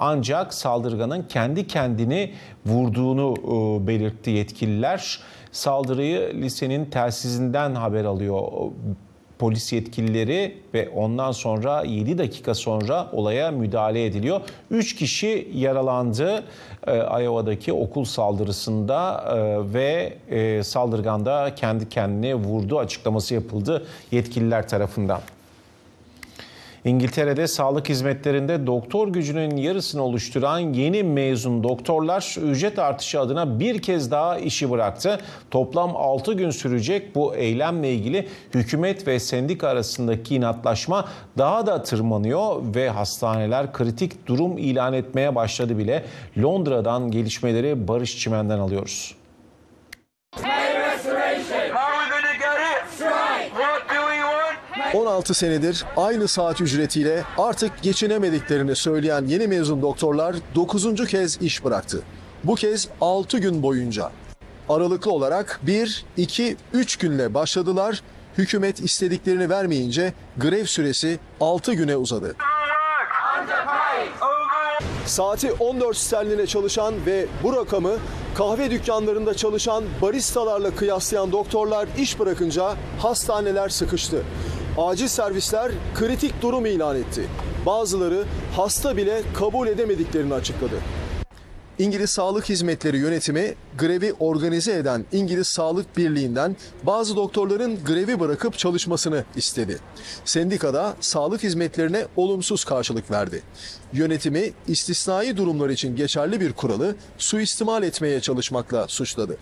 Ancak 0.00 0.54
saldırganın 0.54 1.22
kendi 1.22 1.66
kendini 1.66 2.32
vurduğunu 2.66 3.34
e, 3.38 3.86
belirtti 3.86 4.30
yetkililer. 4.30 5.20
Saldırıyı 5.52 6.34
lisenin 6.34 6.84
telsizinden 6.84 7.74
haber 7.74 8.04
alıyor 8.04 8.42
polis 9.42 9.72
yetkilileri 9.72 10.54
ve 10.74 10.88
ondan 10.88 11.32
sonra 11.32 11.82
7 11.82 12.18
dakika 12.18 12.54
sonra 12.54 13.10
olaya 13.12 13.50
müdahale 13.50 14.04
ediliyor. 14.04 14.40
3 14.70 14.96
kişi 14.96 15.48
yaralandı 15.54 16.44
e, 16.86 16.96
Iowa'daki 16.96 17.72
okul 17.72 18.04
saldırısında 18.04 19.24
e, 19.28 19.74
ve 19.74 20.12
e, 20.30 20.62
saldırganda 20.62 21.54
kendi 21.54 21.88
kendine 21.88 22.34
vurdu 22.34 22.78
açıklaması 22.78 23.34
yapıldı 23.34 23.86
yetkililer 24.12 24.68
tarafından. 24.68 25.20
İngiltere'de 26.84 27.46
sağlık 27.46 27.88
hizmetlerinde 27.88 28.66
doktor 28.66 29.08
gücünün 29.08 29.56
yarısını 29.56 30.02
oluşturan 30.02 30.58
yeni 30.58 31.02
mezun 31.02 31.64
doktorlar 31.64 32.36
ücret 32.42 32.78
artışı 32.78 33.20
adına 33.20 33.60
bir 33.60 33.82
kez 33.82 34.10
daha 34.10 34.38
işi 34.38 34.70
bıraktı. 34.70 35.18
Toplam 35.50 35.96
6 35.96 36.32
gün 36.32 36.50
sürecek 36.50 37.14
bu 37.14 37.34
eylemle 37.34 37.92
ilgili 37.92 38.28
hükümet 38.54 39.06
ve 39.06 39.20
sendika 39.20 39.68
arasındaki 39.68 40.34
inatlaşma 40.34 41.08
daha 41.38 41.66
da 41.66 41.82
tırmanıyor 41.82 42.74
ve 42.74 42.90
hastaneler 42.90 43.72
kritik 43.72 44.26
durum 44.26 44.58
ilan 44.58 44.92
etmeye 44.92 45.34
başladı 45.34 45.78
bile. 45.78 46.04
Londra'dan 46.38 47.10
gelişmeleri 47.10 47.88
Barış 47.88 48.18
Çimen'den 48.18 48.58
alıyoruz. 48.58 49.21
16 54.94 55.34
senedir 55.34 55.84
aynı 55.96 56.28
saat 56.28 56.60
ücretiyle 56.60 57.24
artık 57.38 57.82
geçinemediklerini 57.82 58.76
söyleyen 58.76 59.24
yeni 59.26 59.46
mezun 59.46 59.82
doktorlar 59.82 60.36
9. 60.54 61.06
kez 61.06 61.42
iş 61.42 61.64
bıraktı. 61.64 62.02
Bu 62.44 62.54
kez 62.54 62.88
6 63.00 63.38
gün 63.38 63.62
boyunca. 63.62 64.10
Aralıklı 64.68 65.10
olarak 65.10 65.60
1, 65.62 66.04
2, 66.16 66.56
3 66.72 66.96
günle 66.96 67.34
başladılar. 67.34 68.02
Hükümet 68.38 68.80
istediklerini 68.80 69.50
vermeyince 69.50 70.12
grev 70.36 70.64
süresi 70.64 71.18
6 71.40 71.74
güne 71.74 71.96
uzadı. 71.96 72.36
Saati 75.06 75.52
14 75.52 75.96
sterline 75.96 76.46
çalışan 76.46 76.94
ve 77.06 77.26
bu 77.42 77.56
rakamı 77.56 77.92
kahve 78.34 78.70
dükkanlarında 78.70 79.34
çalışan 79.34 79.84
baristalarla 80.02 80.74
kıyaslayan 80.74 81.32
doktorlar 81.32 81.88
iş 81.98 82.18
bırakınca 82.18 82.76
hastaneler 82.98 83.68
sıkıştı. 83.68 84.22
Acil 84.78 85.08
servisler 85.08 85.72
kritik 85.94 86.42
durum 86.42 86.66
ilan 86.66 86.96
etti. 86.96 87.28
Bazıları 87.66 88.24
hasta 88.56 88.96
bile 88.96 89.22
kabul 89.34 89.68
edemediklerini 89.68 90.34
açıkladı. 90.34 90.74
İngiliz 91.78 92.10
Sağlık 92.10 92.48
Hizmetleri 92.48 92.98
Yönetimi 92.98 93.54
grevi 93.78 94.12
organize 94.12 94.72
eden 94.72 95.04
İngiliz 95.12 95.48
Sağlık 95.48 95.96
Birliği'nden 95.96 96.56
bazı 96.82 97.16
doktorların 97.16 97.84
grevi 97.84 98.20
bırakıp 98.20 98.58
çalışmasını 98.58 99.24
istedi. 99.36 99.78
Sendikada 100.24 100.96
sağlık 101.00 101.42
hizmetlerine 101.42 102.06
olumsuz 102.16 102.64
karşılık 102.64 103.10
verdi. 103.10 103.42
Yönetimi 103.92 104.52
istisnai 104.68 105.36
durumlar 105.36 105.68
için 105.70 105.96
geçerli 105.96 106.40
bir 106.40 106.52
kuralı 106.52 106.96
suistimal 107.18 107.82
etmeye 107.82 108.20
çalışmakla 108.20 108.88
suçladı. 108.88 109.38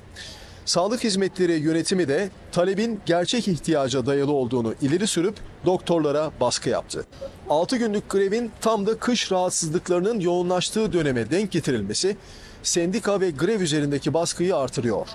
Sağlık 0.71 1.05
Hizmetleri 1.05 1.53
Yönetimi 1.53 2.09
de 2.09 2.31
talebin 2.53 3.01
gerçek 3.07 3.49
ihtiyaca 3.49 4.07
dayalı 4.07 4.33
olduğunu 4.33 4.75
ileri 4.83 5.07
sürüp 5.07 5.35
doktorlara 5.67 6.31
baskı 6.41 6.69
yaptı. 6.69 7.05
6 7.49 7.77
günlük 7.77 8.11
grevin 8.11 8.51
tam 8.61 8.87
da 8.87 8.99
kış 8.99 9.33
rahatsızlıklarının 9.33 10.21
yoğunlaştığı 10.21 10.93
döneme 10.93 11.31
denk 11.31 11.51
getirilmesi 11.51 12.17
sendika 12.63 13.21
ve 13.21 13.31
grev 13.31 13.61
üzerindeki 13.61 14.15
baskıyı 14.15 14.57
artırıyor. 14.57 15.09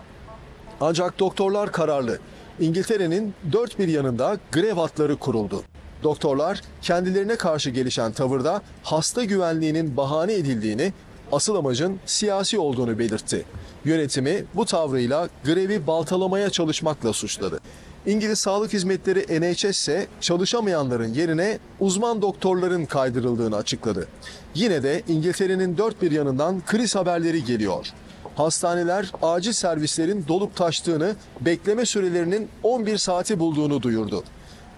Ancak 0.81 1.19
doktorlar 1.19 1.71
kararlı. 1.71 2.19
İngiltere'nin 2.59 3.33
dört 3.51 3.79
bir 3.79 3.87
yanında 3.87 4.37
grev 4.51 4.73
hatları 4.73 5.17
kuruldu. 5.17 5.63
Doktorlar 6.03 6.61
kendilerine 6.81 7.35
karşı 7.35 7.69
gelişen 7.69 8.11
tavırda 8.11 8.61
hasta 8.83 9.23
güvenliğinin 9.23 9.97
bahane 9.97 10.33
edildiğini, 10.33 10.93
asıl 11.31 11.55
amacın 11.55 11.99
siyasi 12.05 12.59
olduğunu 12.59 12.99
belirtti. 12.99 13.45
Yönetimi 13.85 14.45
bu 14.55 14.65
tavrıyla 14.65 15.29
grevi 15.45 15.87
baltalamaya 15.87 16.49
çalışmakla 16.49 17.13
suçladı. 17.13 17.59
İngiliz 18.05 18.39
Sağlık 18.39 18.73
Hizmetleri 18.73 19.41
NHS 19.41 19.63
ise 19.63 20.07
çalışamayanların 20.21 21.13
yerine 21.13 21.59
uzman 21.79 22.21
doktorların 22.21 22.85
kaydırıldığını 22.85 23.55
açıkladı. 23.55 24.07
Yine 24.55 24.83
de 24.83 25.03
İngiltere'nin 25.07 25.77
dört 25.77 26.01
bir 26.01 26.11
yanından 26.11 26.61
kriz 26.65 26.95
haberleri 26.95 27.43
geliyor. 27.43 27.87
Hastaneler 28.35 29.11
acil 29.21 29.51
servislerin 29.51 30.25
dolup 30.27 30.55
taştığını, 30.55 31.15
bekleme 31.41 31.85
sürelerinin 31.85 32.49
11 32.63 32.97
saati 32.97 33.39
bulduğunu 33.39 33.81
duyurdu. 33.81 34.23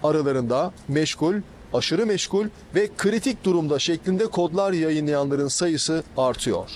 Aralarında 0.02 0.72
meşgul, 0.88 1.34
aşırı 1.74 2.06
meşgul 2.06 2.46
ve 2.74 2.88
kritik 2.96 3.44
durumda 3.44 3.78
şeklinde 3.78 4.26
kodlar 4.26 4.72
yayınlayanların 4.72 5.48
sayısı 5.48 6.02
artıyor. 6.16 6.70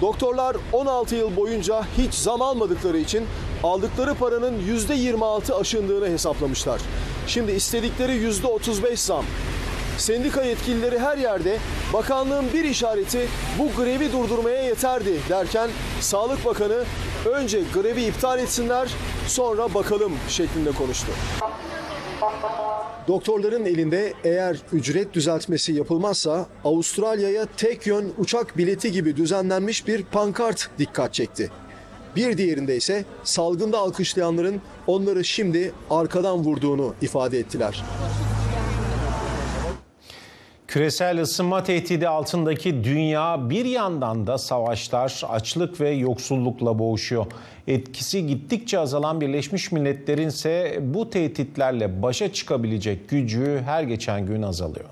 Doktorlar 0.00 0.56
16 0.72 1.16
yıl 1.16 1.36
boyunca 1.36 1.84
hiç 1.98 2.14
zam 2.14 2.42
almadıkları 2.42 2.98
için 2.98 3.24
aldıkları 3.62 4.14
paranın 4.14 4.58
%26 4.60 5.54
aşındığını 5.54 6.08
hesaplamışlar. 6.08 6.80
Şimdi 7.26 7.52
istedikleri 7.52 8.12
%35 8.12 8.96
zam. 8.96 9.24
Sendika 9.98 10.42
yetkilileri 10.42 10.98
her 10.98 11.18
yerde 11.18 11.58
bakanlığın 11.92 12.52
bir 12.52 12.64
işareti 12.64 13.28
bu 13.58 13.82
grevi 13.82 14.12
durdurmaya 14.12 14.62
yeterdi 14.62 15.20
derken 15.28 15.70
Sağlık 16.00 16.44
Bakanı 16.44 16.84
önce 17.24 17.62
grevi 17.74 18.04
iptal 18.04 18.38
etsinler 18.38 18.88
sonra 19.28 19.74
bakalım 19.74 20.12
şeklinde 20.28 20.72
konuştu. 20.72 21.12
Doktorların 23.08 23.66
elinde 23.66 24.14
eğer 24.24 24.56
ücret 24.72 25.14
düzeltmesi 25.14 25.72
yapılmazsa 25.72 26.46
Avustralya'ya 26.64 27.46
tek 27.56 27.86
yön 27.86 28.12
uçak 28.18 28.58
bileti 28.58 28.92
gibi 28.92 29.16
düzenlenmiş 29.16 29.86
bir 29.86 30.04
pankart 30.04 30.70
dikkat 30.78 31.14
çekti. 31.14 31.50
Bir 32.16 32.38
diğerinde 32.38 32.76
ise 32.76 33.04
salgında 33.24 33.78
alkışlayanların 33.78 34.60
onları 34.86 35.24
şimdi 35.24 35.72
arkadan 35.90 36.38
vurduğunu 36.38 36.94
ifade 37.02 37.38
ettiler. 37.38 37.84
Küresel 40.68 41.20
ısınma 41.20 41.62
tehdidi 41.62 42.08
altındaki 42.08 42.84
dünya 42.84 43.50
bir 43.50 43.64
yandan 43.64 44.26
da 44.26 44.38
savaşlar, 44.38 45.22
açlık 45.28 45.80
ve 45.80 45.90
yoksullukla 45.90 46.78
boğuşuyor. 46.78 47.26
Etkisi 47.66 48.26
gittikçe 48.26 48.78
azalan 48.78 49.20
Birleşmiş 49.20 49.72
Milletler'in 49.72 50.28
ise 50.28 50.78
bu 50.82 51.10
tehditlerle 51.10 52.02
başa 52.02 52.32
çıkabilecek 52.32 53.08
gücü 53.08 53.62
her 53.64 53.82
geçen 53.82 54.26
gün 54.26 54.42
azalıyor. 54.42 54.88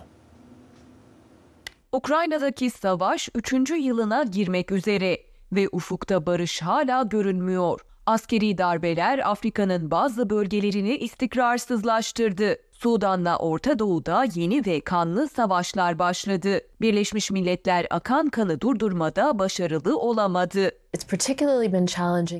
Ukrayna'daki 1.93 2.71
savaş 2.71 3.29
3. 3.35 3.71
yılına 3.71 4.23
girmek 4.23 4.73
üzere 4.73 5.19
ve 5.53 5.69
ufukta 5.73 6.27
barış 6.27 6.63
hala 6.63 7.03
görünmüyor. 7.03 7.81
Askeri 8.07 8.59
darbeler 8.59 9.31
Afrika'nın 9.31 9.91
bazı 9.91 10.31
bölgelerini 10.31 10.97
istikrarsızlaştırdı. 10.97 12.57
Sudan'la 12.75 13.37
Orta 13.37 13.79
Doğu'da 13.79 14.27
yeni 14.35 14.67
ve 14.67 14.81
kanlı 14.81 15.29
savaşlar 15.29 15.99
başladı. 15.99 16.61
Birleşmiş 16.81 17.31
Milletler 17.31 17.87
akan 17.91 18.29
kanı 18.29 18.61
durdurmada 18.61 19.39
başarılı 19.39 19.99
olamadı. 19.99 20.71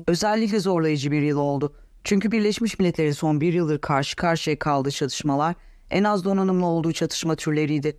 Özellikle 0.07 0.59
zorlayıcı 0.59 1.11
bir 1.11 1.21
yıl 1.21 1.37
oldu. 1.37 1.73
Çünkü 2.03 2.31
Birleşmiş 2.31 2.79
Milletler'in 2.79 3.11
son 3.11 3.41
bir 3.41 3.53
yıldır 3.53 3.81
karşı 3.81 4.15
karşıya 4.15 4.59
kaldığı 4.59 4.91
çatışmalar 4.91 5.55
en 5.91 6.03
az 6.03 6.25
donanımlı 6.25 6.65
olduğu 6.65 6.93
çatışma 6.93 7.35
türleriydi. 7.35 7.97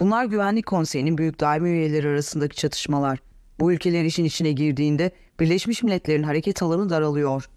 Bunlar 0.00 0.24
Güvenlik 0.24 0.66
Konseyi'nin 0.66 1.18
büyük 1.18 1.40
daimi 1.40 1.68
üyeleri 1.70 2.08
arasındaki 2.08 2.56
çatışmalar. 2.56 3.18
Bu 3.60 3.72
ülkeler 3.72 4.04
işin 4.04 4.24
içine 4.24 4.52
girdiğinde 4.52 5.10
Birleşmiş 5.40 5.82
Milletler'in 5.82 6.22
hareket 6.22 6.62
alanı 6.62 6.90
daralıyor. 6.90 7.50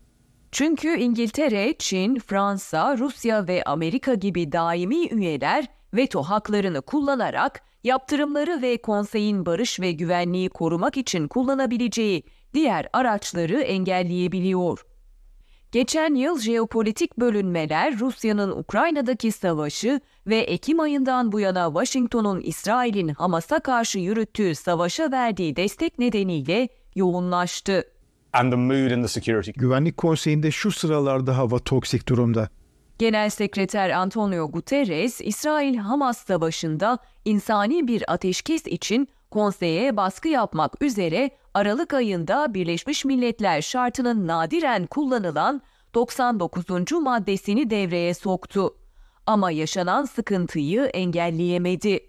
Çünkü 0.54 0.98
İngiltere, 0.98 1.74
Çin, 1.80 2.20
Fransa, 2.20 2.98
Rusya 2.98 3.48
ve 3.48 3.64
Amerika 3.64 4.14
gibi 4.14 4.52
daimi 4.52 5.08
üyeler 5.08 5.66
veto 5.94 6.22
haklarını 6.24 6.82
kullanarak 6.82 7.62
yaptırımları 7.84 8.62
ve 8.62 8.82
konseyin 8.82 9.46
barış 9.46 9.80
ve 9.80 9.92
güvenliği 9.92 10.50
korumak 10.50 10.98
için 10.98 11.28
kullanabileceği 11.28 12.24
diğer 12.54 12.88
araçları 12.94 13.62
engelleyebiliyor. 13.62 14.86
Geçen 15.72 16.16
yıl 16.16 16.40
jeopolitik 16.40 17.18
bölünmeler 17.18 18.00
Rusya'nın 18.00 18.52
Ukrayna'daki 18.52 19.32
savaşı 19.32 20.02
ve 20.28 20.38
Ekim 20.38 20.80
ayından 20.80 21.32
bu 21.32 21.40
yana 21.40 21.68
Washington'un 21.68 22.42
İsrail'in 22.42 23.08
Hamas'a 23.08 23.60
karşı 23.60 24.00
yürüttüğü 24.00 24.56
savaşa 24.56 25.12
verdiği 25.12 25.56
destek 25.56 26.00
nedeniyle 26.00 26.70
yoğunlaştı. 26.96 27.93
Güvenlik 29.56 29.98
Konseyi'nde 29.98 30.52
şu 30.52 30.72
sıralarda 30.72 31.38
hava 31.38 31.60
toksik 31.60 32.10
durumda. 32.10 32.50
Genel 33.00 33.30
Sekreter 33.30 33.90
Antonio 33.90 34.52
Guterres, 34.52 35.22
İsrail-Hamas 35.22 36.18
savaşında 36.18 36.98
insani 37.26 37.88
bir 37.88 38.14
ateşkes 38.14 38.68
için 38.68 39.08
konseye 39.32 39.98
baskı 39.98 40.28
yapmak 40.28 40.82
üzere 40.82 41.30
Aralık 41.54 41.94
ayında 41.94 42.54
Birleşmiş 42.54 43.06
Milletler 43.06 43.62
şartının 43.62 44.28
nadiren 44.28 44.86
kullanılan 44.86 45.62
99. 45.94 46.92
maddesini 46.92 47.70
devreye 47.70 48.14
soktu. 48.14 48.76
Ama 49.26 49.52
yaşanan 49.52 50.06
sıkıntıyı 50.06 50.84
engelleyemedi. 50.84 52.00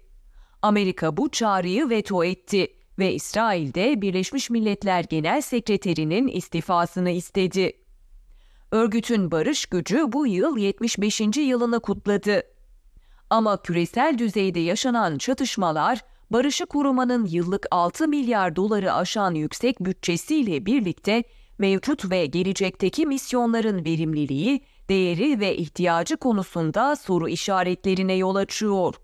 Amerika 0.61 1.17
bu 1.17 1.29
çağrıyı 1.29 1.89
veto 1.89 2.23
etti 2.23 2.67
ve 2.99 3.13
İsrail'de 3.13 4.01
Birleşmiş 4.01 4.49
Milletler 4.49 5.03
Genel 5.03 5.41
Sekreterinin 5.41 6.27
istifasını 6.27 7.09
istedi. 7.09 7.71
Örgütün 8.71 9.31
barış 9.31 9.65
gücü 9.65 10.11
bu 10.11 10.27
yıl 10.27 10.57
75. 10.57 11.21
yılını 11.37 11.79
kutladı. 11.79 12.43
Ama 13.29 13.61
küresel 13.61 14.17
düzeyde 14.17 14.59
yaşanan 14.59 15.17
çatışmalar 15.17 16.01
barışı 16.29 16.65
korumanın 16.65 17.25
yıllık 17.25 17.65
6 17.71 18.07
milyar 18.07 18.55
doları 18.55 18.93
aşan 18.93 19.33
yüksek 19.33 19.79
bütçesiyle 19.79 20.65
birlikte 20.65 21.23
mevcut 21.57 22.11
ve 22.11 22.25
gelecekteki 22.25 23.05
misyonların 23.05 23.85
verimliliği, 23.85 24.61
değeri 24.89 25.39
ve 25.39 25.57
ihtiyacı 25.57 26.17
konusunda 26.17 26.95
soru 26.95 27.29
işaretlerine 27.29 28.13
yol 28.13 28.35
açıyor. 28.35 28.95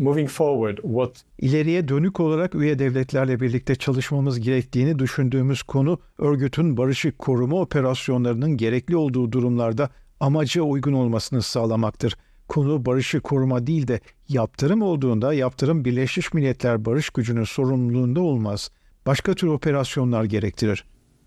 Moving 0.00 0.28
forward, 0.28 0.78
what... 0.78 1.24
İleriye 1.38 1.88
dönük 1.88 2.20
olarak 2.20 2.54
üye 2.54 2.78
devletlerle 2.78 3.40
birlikte 3.40 3.74
çalışmamız 3.74 4.40
gerektiğini 4.40 4.98
düşündüğümüz 4.98 5.62
konu 5.62 5.98
örgütün 6.18 6.76
barışı 6.76 7.16
koruma 7.16 7.60
operasyonlarının 7.60 8.56
gerekli 8.56 8.96
olduğu 8.96 9.32
durumlarda 9.32 9.90
amaca 10.20 10.62
uygun 10.62 10.92
olmasını 10.92 11.42
sağlamaktır. 11.42 12.16
Konu 12.48 12.86
barışı 12.86 13.20
koruma 13.20 13.66
değil 13.66 13.88
de 13.88 14.00
yaptırım 14.28 14.82
olduğunda 14.82 15.34
yaptırım 15.34 15.84
Birleşmiş 15.84 16.34
Milletler 16.34 16.84
barış 16.84 17.10
gücünün 17.10 17.44
sorumluluğunda 17.44 18.20
olmaz. 18.20 18.70
Başka 19.06 19.34
tür 19.34 19.48
operasyonlar 19.48 20.24
gerektirir. 20.24 20.84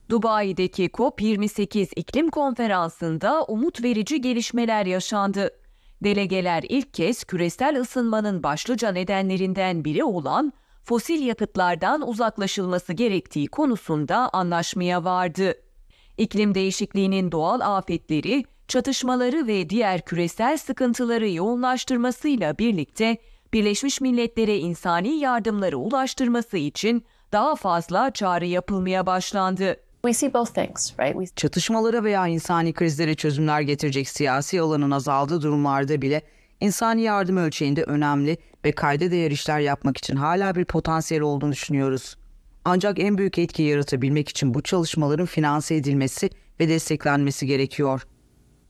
Dubai'deki 0.10 0.90
COP28 0.90 1.90
iklim 1.96 2.30
konferansında 2.30 3.44
umut 3.44 3.84
verici 3.84 4.22
gelişmeler 4.22 4.86
yaşandı. 4.86 5.50
Delegeler 6.04 6.64
ilk 6.70 6.94
kez 6.94 7.24
küresel 7.24 7.80
ısınmanın 7.82 8.44
başlıca 8.44 8.92
nedenlerinden 8.92 9.86
biri 9.86 10.04
olan 10.04 10.54
fosil 10.84 11.26
yakıtlardan 11.26 12.08
uzaklaşılması 12.10 12.94
gerektiği 12.94 13.48
konusunda 13.48 14.30
anlaşmaya 14.30 15.04
vardı. 15.04 15.54
İklim 16.18 16.56
değişikliğinin 16.56 17.32
doğal 17.32 17.78
afetleri, 17.78 18.44
çatışmaları 18.68 19.48
ve 19.48 19.70
diğer 19.70 20.06
küresel 20.06 20.58
sıkıntıları 20.58 21.30
yoğunlaştırmasıyla 21.30 22.58
birlikte 22.58 23.18
Birleşmiş 23.54 24.02
Milletler'e 24.02 24.58
insani 24.58 25.20
yardımları 25.20 25.78
ulaştırması 25.78 26.58
için 26.58 27.06
daha 27.32 27.56
fazla 27.56 28.12
çağrı 28.12 28.46
yapılmaya 28.46 29.06
başlandı. 29.06 29.78
Çatışmalara 31.36 32.04
veya 32.04 32.28
insani 32.28 32.74
krizlere 32.74 33.16
çözümler 33.16 33.62
getirecek 33.62 34.10
siyasi 34.10 34.62
alanın 34.62 34.92
azaldığı 34.92 35.42
durumlarda 35.42 36.02
bile 36.02 36.22
insani 36.60 37.02
yardım 37.02 37.38
ölçeğinde 37.38 37.84
önemli 37.84 38.38
ve 38.66 38.72
kayda 38.72 39.12
değer 39.12 39.32
işler 39.32 39.60
yapmak 39.60 39.98
için 39.98 40.16
hala 40.16 40.56
bir 40.56 40.66
potansiyel 40.66 41.24
olduğunu 41.24 41.52
düşünüyoruz. 41.52 42.18
Ancak 42.66 43.00
en 43.00 43.18
büyük 43.18 43.40
etki 43.40 43.64
yaratabilmek 43.64 44.30
için 44.30 44.54
bu 44.54 44.62
çalışmaların 44.62 45.26
finanse 45.26 45.76
edilmesi 45.76 46.30
ve 46.60 46.70
desteklenmesi 46.70 47.48
gerekiyor. 47.48 48.08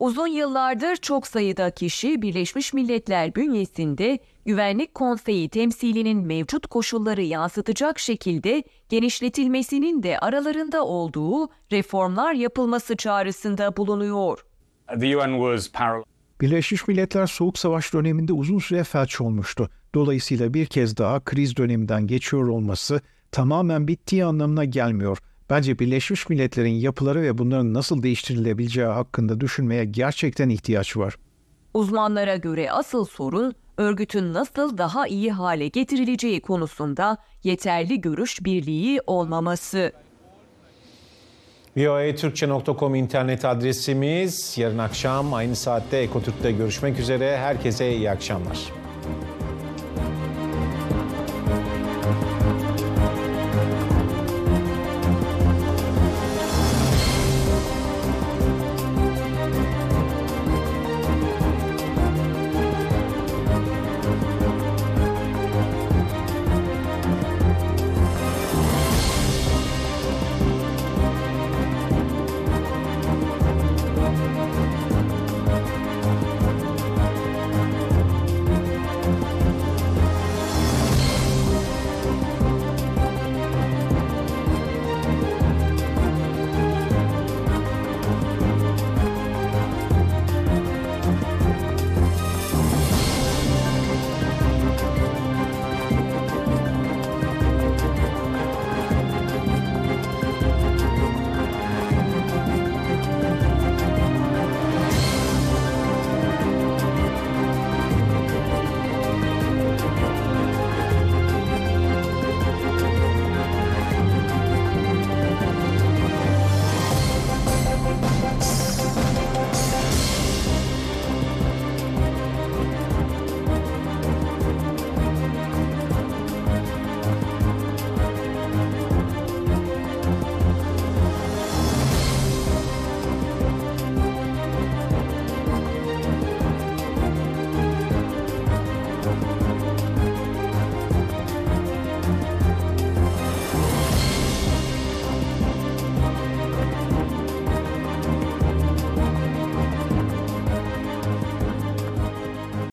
Uzun 0.03 0.27
yıllardır 0.27 0.95
çok 0.95 1.27
sayıda 1.27 1.71
kişi 1.71 2.21
Birleşmiş 2.21 2.73
Milletler 2.73 3.35
bünyesinde 3.35 4.19
Güvenlik 4.45 4.93
Konseyi 4.93 5.49
temsilinin 5.49 6.27
mevcut 6.27 6.67
koşulları 6.67 7.21
yansıtacak 7.21 7.99
şekilde 7.99 8.63
genişletilmesinin 8.89 10.03
de 10.03 10.19
aralarında 10.19 10.85
olduğu 10.85 11.49
reformlar 11.71 12.33
yapılması 12.33 12.97
çağrısında 12.97 13.77
bulunuyor. 13.77 14.45
Birleşmiş 16.41 16.87
Milletler 16.87 17.27
Soğuk 17.27 17.57
Savaş 17.57 17.93
döneminde 17.93 18.33
uzun 18.33 18.59
süre 18.59 18.83
felç 18.83 19.21
olmuştu. 19.21 19.69
Dolayısıyla 19.95 20.53
bir 20.53 20.65
kez 20.65 20.97
daha 20.97 21.19
kriz 21.19 21.57
döneminden 21.57 22.07
geçiyor 22.07 22.47
olması 22.47 23.01
tamamen 23.31 23.87
bittiği 23.87 24.25
anlamına 24.25 24.65
gelmiyor. 24.65 25.17
Bence 25.49 25.79
Birleşmiş 25.79 26.29
Milletler'in 26.29 26.73
yapıları 26.73 27.21
ve 27.21 27.37
bunların 27.37 27.73
nasıl 27.73 28.03
değiştirilebileceği 28.03 28.87
hakkında 28.87 29.39
düşünmeye 29.41 29.85
gerçekten 29.85 30.49
ihtiyaç 30.49 30.97
var. 30.97 31.15
Uzmanlara 31.73 32.35
göre 32.35 32.71
asıl 32.71 33.05
sorun 33.05 33.53
örgütün 33.77 34.33
nasıl 34.33 34.77
daha 34.77 35.07
iyi 35.07 35.31
hale 35.31 35.67
getirileceği 35.67 36.41
konusunda 36.41 37.17
yeterli 37.43 38.01
görüş 38.01 38.45
birliği 38.45 39.01
olmaması. 39.07 39.91
voatürkçe.com 41.77 42.95
internet 42.95 43.45
adresimiz. 43.45 44.57
Yarın 44.57 44.77
akşam 44.77 45.33
aynı 45.33 45.55
saatte 45.55 45.97
Ekotürk'te 45.97 46.51
görüşmek 46.51 46.99
üzere. 46.99 47.37
Herkese 47.37 47.95
iyi 47.95 48.11
akşamlar. 48.11 48.59